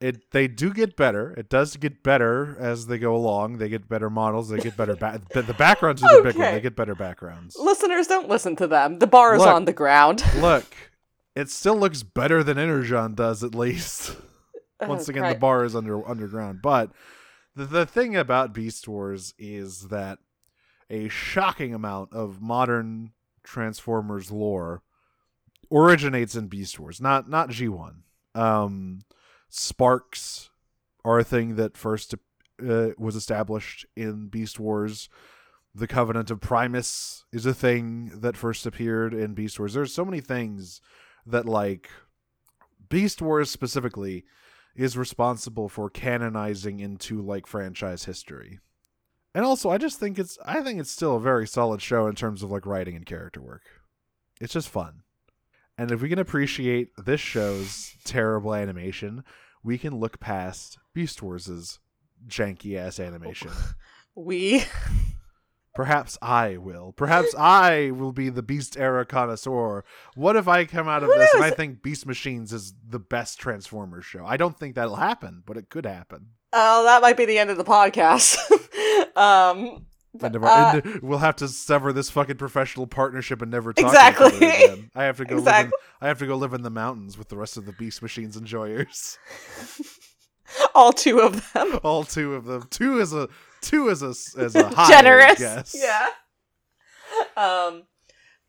[0.00, 1.32] it they do get better.
[1.32, 3.56] It does get better as they go along.
[3.56, 4.50] They get better models.
[4.50, 4.94] They get better.
[4.94, 6.52] Ba- the, backgrounds are the big one.
[6.52, 7.56] They get better backgrounds.
[7.58, 8.98] Listeners, don't listen to them.
[8.98, 9.48] The bar is Look.
[9.48, 10.22] on the ground.
[10.36, 10.66] Look,
[11.34, 14.16] it still looks better than Energon does, at least.
[14.88, 16.60] Once again, the bar is under underground.
[16.62, 16.90] But
[17.54, 20.18] the, the thing about Beast Wars is that
[20.90, 23.12] a shocking amount of modern
[23.44, 24.82] Transformers lore
[25.70, 28.02] originates in Beast Wars, not not G one.
[28.34, 29.02] Um,
[29.48, 30.50] sparks
[31.04, 32.14] are a thing that first
[32.66, 35.08] uh, was established in Beast Wars.
[35.74, 39.74] The Covenant of Primus is a thing that first appeared in Beast Wars.
[39.74, 40.80] There's so many things
[41.26, 41.90] that like
[42.88, 44.24] Beast Wars specifically
[44.74, 48.60] is responsible for canonizing into like franchise history.
[49.34, 52.14] And also I just think it's I think it's still a very solid show in
[52.14, 53.62] terms of like writing and character work.
[54.40, 55.02] It's just fun.
[55.78, 59.24] And if we can appreciate this show's terrible animation,
[59.64, 61.78] we can look past Beast Wars'
[62.26, 63.50] janky ass oh, animation.
[64.14, 64.62] We
[65.74, 66.92] Perhaps I will.
[66.92, 69.84] Perhaps I will be the Beast era connoisseur.
[70.14, 72.98] What if I come out of Who this and I think Beast Machines is the
[72.98, 74.24] best Transformers show?
[74.26, 76.26] I don't think that'll happen, but it could happen.
[76.52, 78.36] Oh, that might be the end of the podcast.
[79.16, 83.86] um but, uh, and we'll have to sever this fucking professional partnership and never talk
[83.86, 84.30] Exactly.
[84.30, 84.90] to each other again.
[84.94, 87.28] I have to go live in, I have to go live in the mountains with
[87.30, 89.18] the rest of the Beast Machines enjoyers.
[90.74, 91.78] all two of them.
[91.82, 92.66] All two of them.
[92.70, 93.28] Two is a
[93.60, 94.08] two is a
[94.40, 95.40] as a high, Generous.
[95.40, 95.76] Yes.
[95.78, 96.08] Yeah.
[97.36, 97.84] Um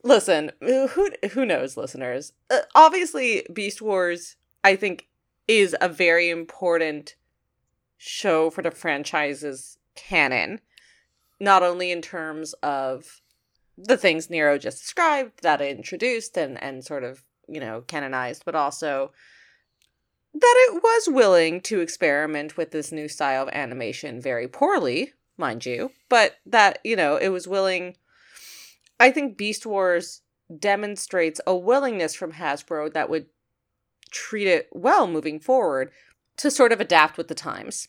[0.04, 2.34] listen, who who knows listeners?
[2.50, 5.08] Uh, obviously Beast Wars I think
[5.48, 7.16] is a very important
[7.98, 10.60] show for the franchise's canon.
[11.40, 13.22] Not only in terms of
[13.78, 18.44] the things Nero just described that it introduced and and sort of, you know, canonized,
[18.46, 19.12] but also
[20.34, 25.66] that it was willing to experiment with this new style of animation very poorly, mind
[25.66, 27.96] you, but that, you know, it was willing.
[29.00, 30.22] I think Beast Wars
[30.60, 33.28] demonstrates a willingness from Hasbro that would
[34.12, 35.92] treat it well moving forward
[36.38, 37.88] to sort of adapt with the times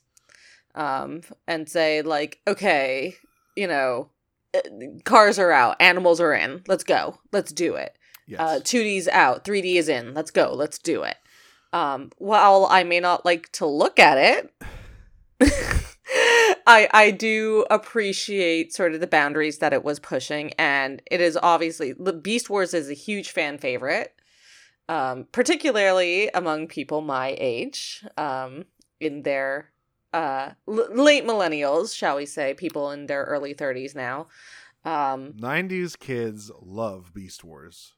[0.75, 3.17] um, and say, like, okay,
[3.57, 4.11] you know,
[4.55, 4.61] uh,
[5.05, 7.97] cars are out, animals are in, let's go, let's do it.
[8.27, 8.41] Yes.
[8.41, 10.15] Uh, 2D's out, 3D is in.
[10.15, 10.53] Let's go.
[10.55, 11.17] Let's do it.
[11.75, 14.55] Um, while I may not like to look at it,
[16.67, 21.37] I I do appreciate sort of the boundaries that it was pushing, and it is
[21.43, 24.15] obviously the Beast Wars is a huge fan favorite,
[24.89, 28.67] um, particularly among people my age, um,
[29.01, 29.73] in their
[30.13, 34.29] uh l- late millennials, shall we say, people in their early thirties now.
[34.85, 37.95] Um, 90s kids love Beast Wars.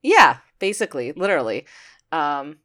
[0.00, 1.66] Yeah, basically, literally.
[2.12, 2.58] Um,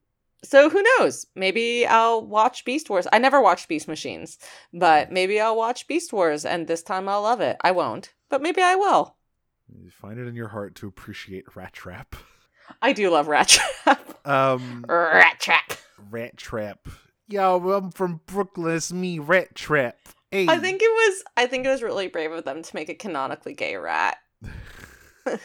[0.45, 1.25] so who knows?
[1.35, 3.07] Maybe I'll watch Beast Wars.
[3.11, 4.37] I never watched Beast Machines,
[4.73, 7.57] but maybe I'll watch Beast Wars and this time I'll love it.
[7.61, 9.15] I won't, but maybe I will.
[9.67, 12.15] You find it in your heart to appreciate Rat Trap.
[12.81, 14.01] I do love Rat Trap.
[14.25, 15.73] Um, Rat Trap.
[16.09, 16.87] Rat Trap.
[17.27, 18.75] Yo, I'm from Brooklyn.
[18.75, 19.97] It's me, Rat Trap.
[20.31, 20.47] Hey.
[20.47, 22.95] I think it was I think it was really brave of them to make a
[22.95, 24.17] canonically gay rat.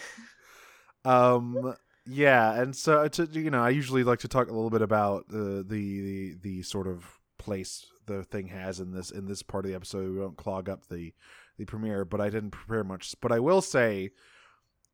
[1.05, 1.75] um
[2.11, 5.25] yeah and so to, you know i usually like to talk a little bit about
[5.33, 9.65] uh, the the the sort of place the thing has in this in this part
[9.65, 10.13] of the episode.
[10.13, 11.13] We don't clog up the
[11.59, 13.15] the premiere but i didn't prepare much.
[13.21, 14.11] But i will say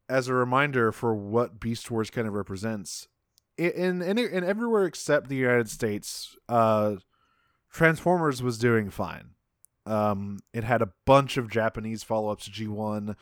[0.08, 3.08] as a reminder for what beast wars kind of represents
[3.56, 6.96] in in, in everywhere except the united states uh
[7.72, 9.30] transformers was doing fine.
[9.86, 13.16] Um it had a bunch of japanese follow-ups to g1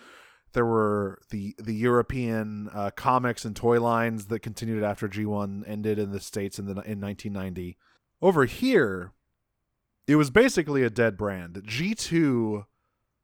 [0.55, 5.99] there were the the European uh, comics and toy lines that continued after G1 ended
[5.99, 7.77] in the states in the in 1990.
[8.23, 9.13] Over here,
[10.07, 11.63] it was basically a dead brand.
[11.67, 12.65] G2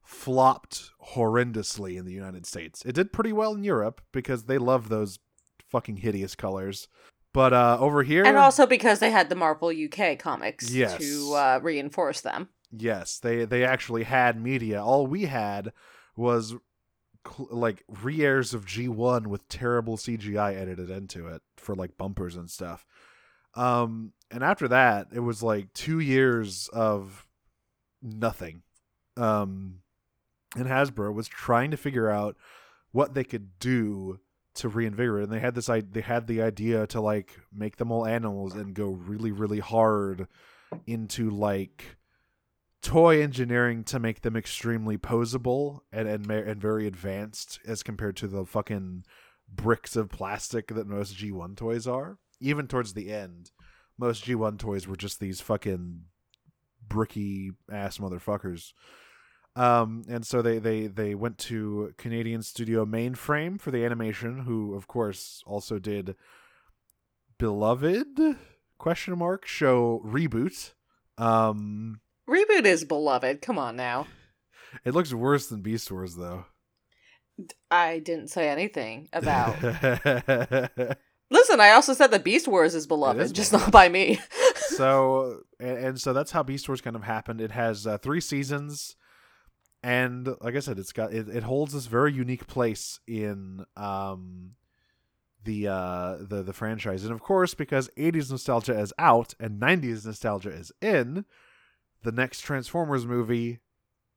[0.02, 2.84] flopped horrendously in the United States.
[2.84, 5.18] It did pretty well in Europe because they love those
[5.68, 6.88] fucking hideous colors.
[7.32, 10.98] But uh, over here, And also because they had the Marvel UK comics Yes.
[10.98, 12.48] to uh, reinforce them.
[12.72, 14.82] Yes, they they actually had media.
[14.82, 15.72] All we had
[16.16, 16.54] was
[17.50, 22.86] like re-airs of G1 with terrible CGI edited into it for like bumpers and stuff.
[23.54, 27.26] Um and after that, it was like 2 years of
[28.02, 28.62] nothing.
[29.16, 29.80] Um
[30.56, 32.36] and Hasbro was trying to figure out
[32.92, 34.18] what they could do
[34.52, 37.92] to reinvigorate and they had this i they had the idea to like make them
[37.92, 40.26] all animals and go really really hard
[40.88, 41.96] into like
[42.82, 48.26] toy engineering to make them extremely posable and and, and very advanced as compared to
[48.26, 49.04] the fucking
[49.52, 52.18] bricks of plastic that most G1 toys are.
[52.40, 53.50] Even towards the end,
[53.98, 56.02] most G1 toys were just these fucking
[56.86, 58.72] bricky ass motherfuckers.
[59.56, 64.74] Um, and so they, they, they went to Canadian studio Mainframe for the animation, who
[64.74, 66.14] of course also did
[67.38, 68.36] Beloved
[68.78, 70.72] question mark show reboot.
[71.18, 72.00] Um,
[72.30, 73.42] Reboot is beloved.
[73.42, 74.06] Come on now.
[74.84, 76.44] It looks worse than Beast Wars, though.
[77.70, 79.60] I didn't say anything about.
[81.32, 83.68] Listen, I also said that Beast Wars is beloved, is just beloved.
[83.68, 84.20] not by me.
[84.56, 87.40] so, and, and so that's how Beast Wars kind of happened.
[87.40, 88.96] It has uh, three seasons,
[89.82, 94.52] and like I said, it's got it, it holds this very unique place in um
[95.44, 100.04] the uh the the franchise, and of course, because '80s nostalgia is out and '90s
[100.04, 101.24] nostalgia is in,
[102.02, 103.60] the next Transformers movie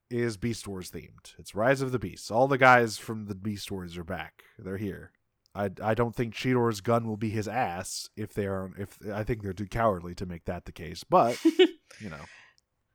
[0.10, 1.34] is Beast Wars themed.
[1.38, 2.30] It's Rise of the Beasts.
[2.30, 4.44] All the guys from the Beast Wars are back.
[4.58, 5.12] They're here.
[5.56, 9.24] I, I don't think Cheetor's gun will be his ass if they are if I
[9.24, 11.04] think they're too cowardly to make that the case.
[11.04, 12.26] But you know,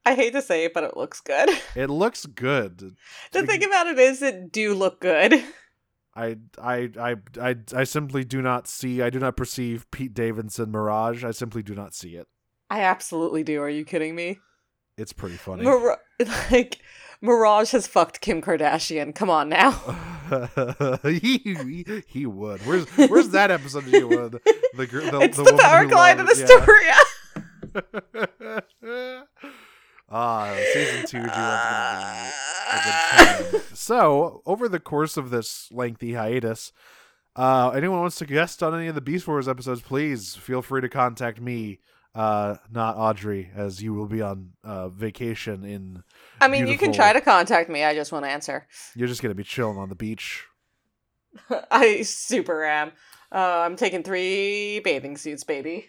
[0.05, 1.51] I hate to say it, but it looks good.
[1.77, 2.97] it looks good.
[3.33, 5.45] The thing about it is, it do look good.
[6.17, 9.03] I I I I I simply do not see.
[9.03, 11.23] I do not perceive Pete Davidson Mirage.
[11.23, 12.27] I simply do not see it.
[12.71, 13.61] I absolutely do.
[13.63, 14.41] Are you kidding me?
[14.99, 15.65] It's pretty funny.
[15.65, 15.97] Mir-
[16.51, 16.79] like
[17.21, 19.15] Mirage has fucked Kim Kardashian.
[19.15, 19.71] Come on now.
[21.05, 22.61] he, he he would.
[22.67, 24.41] Where's where's that episode you would?
[24.75, 26.95] The gr- the, it's the, woman power glide of Astoria.
[28.83, 29.23] yeah.
[30.11, 33.63] Ah, season two, G1's gonna be a good time.
[33.75, 36.73] So, over the course of this lengthy hiatus,
[37.37, 40.81] uh, anyone wants to guest on any of the Beast Wars episodes, please feel free
[40.81, 41.81] to contact me,
[42.15, 46.03] uh, not Audrey, as you will be on uh, vacation in.
[46.41, 47.85] I mean, you can try to contact me.
[47.85, 48.67] I just won't answer.
[48.95, 50.45] You're just gonna be chilling on the beach.
[51.71, 52.93] I super am.
[53.31, 55.87] Uh, I'm taking three bathing suits, baby.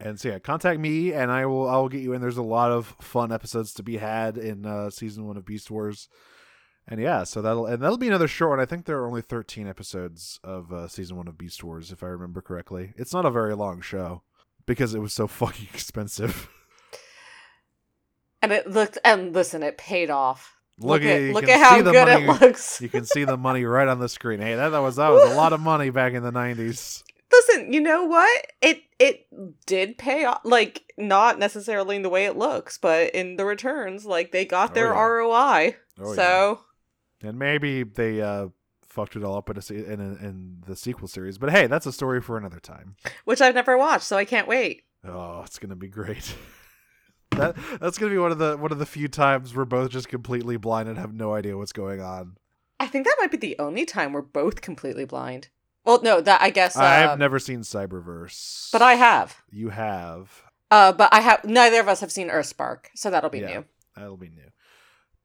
[0.00, 2.20] And so yeah, contact me and I will I will get you in.
[2.20, 5.70] There's a lot of fun episodes to be had in uh, season one of Beast
[5.70, 6.08] Wars.
[6.88, 8.60] And yeah, so that'll and that'll be another short one.
[8.60, 12.02] I think there are only 13 episodes of uh, season one of Beast Wars, if
[12.02, 12.92] I remember correctly.
[12.96, 14.22] It's not a very long show
[14.66, 16.48] because it was so fucking expensive.
[18.40, 20.56] And it looked and listen, it paid off.
[20.78, 22.80] Look, at at you look at how good money- it looks.
[22.80, 24.40] You can see the money right on the screen.
[24.40, 27.04] Hey, that, that was that was a lot of money back in the 90s.
[27.30, 28.46] Listen, you know what?
[28.60, 29.26] It it
[29.66, 30.40] did pay off.
[30.44, 34.70] Like not necessarily in the way it looks, but in the returns, like they got
[34.72, 35.00] Oh, their yeah.
[35.02, 35.76] ROI.
[36.00, 36.60] Oh, so
[37.22, 38.48] And maybe they uh
[38.92, 41.38] fucked it all up in a, in, a, in the sequel series.
[41.38, 42.96] But hey, that's a story for another time.
[43.24, 44.82] which I've never watched, so I can't wait.
[45.04, 46.34] Oh, it's gonna be great.
[47.32, 50.08] that that's gonna be one of the one of the few times we're both just
[50.08, 52.36] completely blind and have no idea what's going on.
[52.78, 55.48] I think that might be the only time we're both completely blind.
[55.84, 56.76] Well, no, that I guess.
[56.76, 59.42] Uh, I've never seen Cyberverse, but I have.
[59.50, 60.42] You have.
[60.70, 61.44] Uh, but I have.
[61.44, 63.46] Neither of us have seen Earthspark, so that'll be Yeah.
[63.46, 63.64] new.
[63.96, 64.50] That'll be new.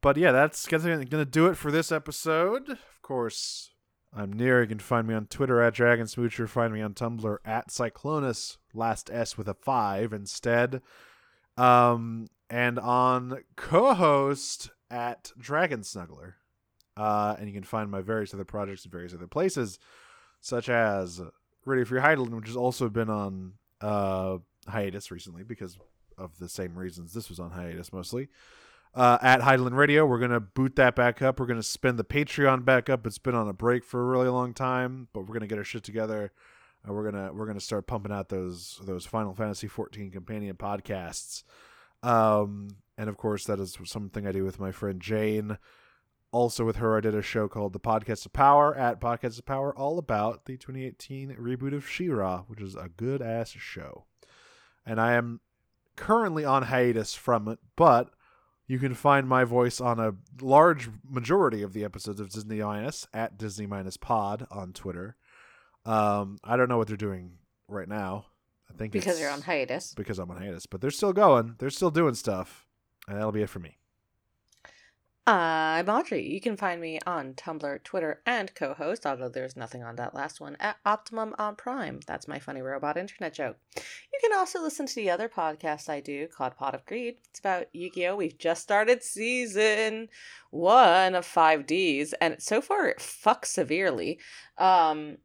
[0.00, 2.70] But yeah, that's gonna, gonna do it for this episode.
[2.70, 3.70] Of course,
[4.14, 4.62] I'm Nero.
[4.62, 6.48] You can find me on Twitter at Dragon Smoocher.
[6.48, 8.58] Find me on Tumblr at Cyclonus.
[8.72, 10.82] Last S with a five instead.
[11.56, 16.34] Um, and on co-host at Dragon Snuggler.
[16.96, 19.78] Uh, and you can find my various other projects in various other places,
[20.40, 21.20] such as
[21.64, 25.78] Ready for Your Hydaelyn, which has also been on uh, hiatus recently because
[26.16, 28.28] of the same reasons this was on hiatus mostly.
[28.94, 31.38] Uh, at Highland Radio, we're gonna boot that back up.
[31.38, 33.06] We're gonna spin the Patreon back up.
[33.06, 35.64] It's been on a break for a really long time, but we're gonna get our
[35.64, 36.32] shit together.
[36.84, 41.44] And we're gonna we're gonna start pumping out those those Final Fantasy 14 companion podcasts.
[42.02, 45.58] Um, and of course, that is something I do with my friend Jane.
[46.30, 49.46] Also, with her, I did a show called The Podcast of Power at Podcast of
[49.46, 54.04] Power, all about the 2018 reboot of She-Ra, which is a good ass show.
[54.84, 55.40] And I am
[55.96, 58.10] currently on hiatus from it, but
[58.68, 63.08] you can find my voice on a large majority of the episodes of Disney Minus
[63.12, 65.16] at Disney Minus Pod on Twitter.
[65.84, 68.26] Um, I don't know what they're doing right now.
[68.70, 69.94] I think Because you're on hiatus.
[69.94, 71.54] because I'm on hiatus, but they're still going.
[71.58, 72.66] They're still doing stuff,
[73.08, 73.78] and that'll be it for me.
[75.30, 76.26] I'm Audrey.
[76.26, 80.40] You can find me on Tumblr, Twitter, and co-host, although there's nothing on that last
[80.40, 82.00] one, at Optimum on Prime.
[82.06, 83.58] That's my funny robot internet joke.
[83.76, 87.16] You can also listen to the other podcast I do called Pot of Greed.
[87.28, 88.16] It's about Yu-Gi-Oh!
[88.16, 90.08] We've just started season
[90.50, 94.18] one of 5Ds, and so far it fucks severely.
[94.56, 95.18] Um,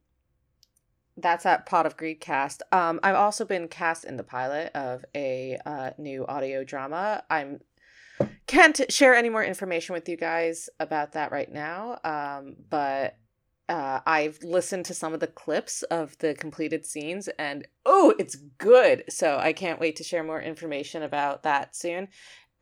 [1.16, 2.62] that's at Pot of Greed cast.
[2.72, 7.22] Um, I've also been cast in the pilot of a uh, new audio drama.
[7.30, 7.60] I'm
[8.46, 11.98] can't share any more information with you guys about that right now.
[12.04, 13.16] Um, but
[13.68, 18.36] uh, I've listened to some of the clips of the completed scenes, and oh, it's
[18.58, 19.04] good.
[19.08, 22.08] So I can't wait to share more information about that soon.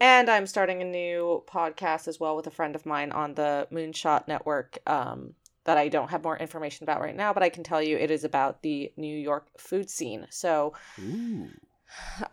[0.01, 3.69] And I'm starting a new podcast as well with a friend of mine on the
[3.73, 4.79] Moonshot Network.
[4.87, 7.97] Um, that I don't have more information about right now, but I can tell you
[7.97, 10.27] it is about the New York food scene.
[10.31, 11.49] So, Ooh.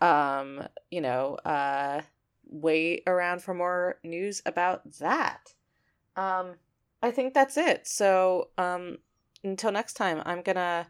[0.00, 2.00] um, you know, uh,
[2.50, 5.54] wait around for more news about that.
[6.16, 6.54] Um,
[7.02, 7.86] I think that's it.
[7.86, 8.98] So, um,
[9.42, 10.88] until next time, I'm gonna.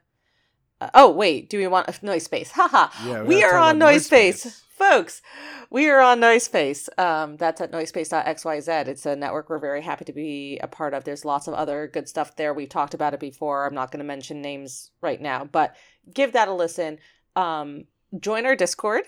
[0.80, 2.50] Uh, oh wait, do we want a noise space?
[2.54, 2.88] Haha.
[3.06, 5.22] Yeah, we are on noise space, folks.
[5.68, 6.88] We are on noise space.
[6.98, 8.88] Um, that's at noisepace.xyz.
[8.88, 11.04] It's a network we're very happy to be a part of.
[11.04, 12.54] There's lots of other good stuff there.
[12.54, 13.66] We've talked about it before.
[13.66, 15.76] I'm not going to mention names right now, but
[16.12, 16.98] give that a listen.
[17.36, 17.84] Um,
[18.18, 19.04] join our Discord.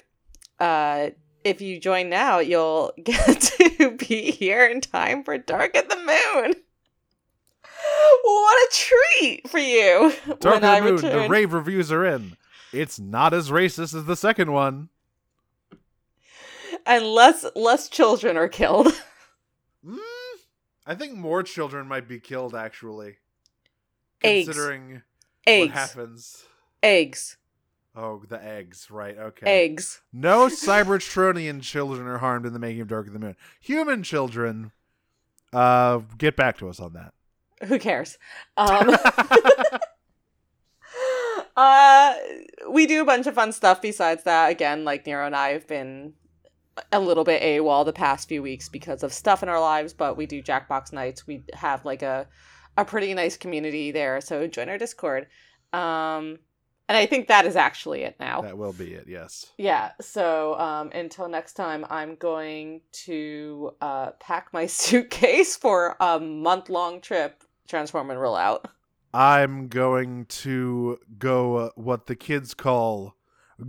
[0.60, 1.10] Uh,
[1.44, 5.96] if you join now, you'll get to be here in time for Dark at the
[5.96, 6.54] Moon.
[8.24, 10.12] What a treat for you!
[10.38, 12.36] Dark I of the Moon, the rave reviews are in.
[12.72, 14.88] It's not as racist as the second one.
[16.86, 18.88] and less less children are killed.
[19.84, 19.98] Mm,
[20.86, 23.16] I think more children might be killed, actually.
[24.22, 24.46] Eggs.
[24.46, 25.02] Considering what
[25.48, 26.44] Eggs, happens.
[26.84, 27.36] eggs,
[27.94, 29.46] Oh, the eggs, right, okay.
[29.46, 30.00] eggs.
[30.12, 33.36] No Cybertronian children are harmed in the making of Dark of the Moon.
[33.60, 34.72] Human children,
[35.52, 37.12] uh, get back to us on that.
[37.68, 38.18] Who cares?
[38.56, 38.94] Um,
[41.56, 42.14] uh,
[42.70, 44.50] we do a bunch of fun stuff besides that.
[44.50, 46.14] Again, like Nero and I have been
[46.90, 50.16] a little bit AWOL the past few weeks because of stuff in our lives, but
[50.16, 51.26] we do Jackbox nights.
[51.26, 52.26] We have like a
[52.76, 55.26] a pretty nice community there, so join our Discord.
[55.72, 56.38] Um,
[56.92, 58.42] and I think that is actually it now.
[58.42, 59.50] that will be it, yes.
[59.56, 59.92] Yeah.
[60.02, 66.68] So um, until next time, I'm going to uh, pack my suitcase for a month
[66.68, 68.68] long trip, transform and roll out.
[69.14, 73.16] I'm going to go uh, what the kids call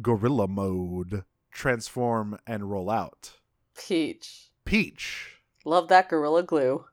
[0.02, 3.40] gorilla mode, transform and roll out.
[3.78, 4.50] Peach.
[4.66, 5.38] Peach.
[5.64, 6.84] Love that gorilla glue.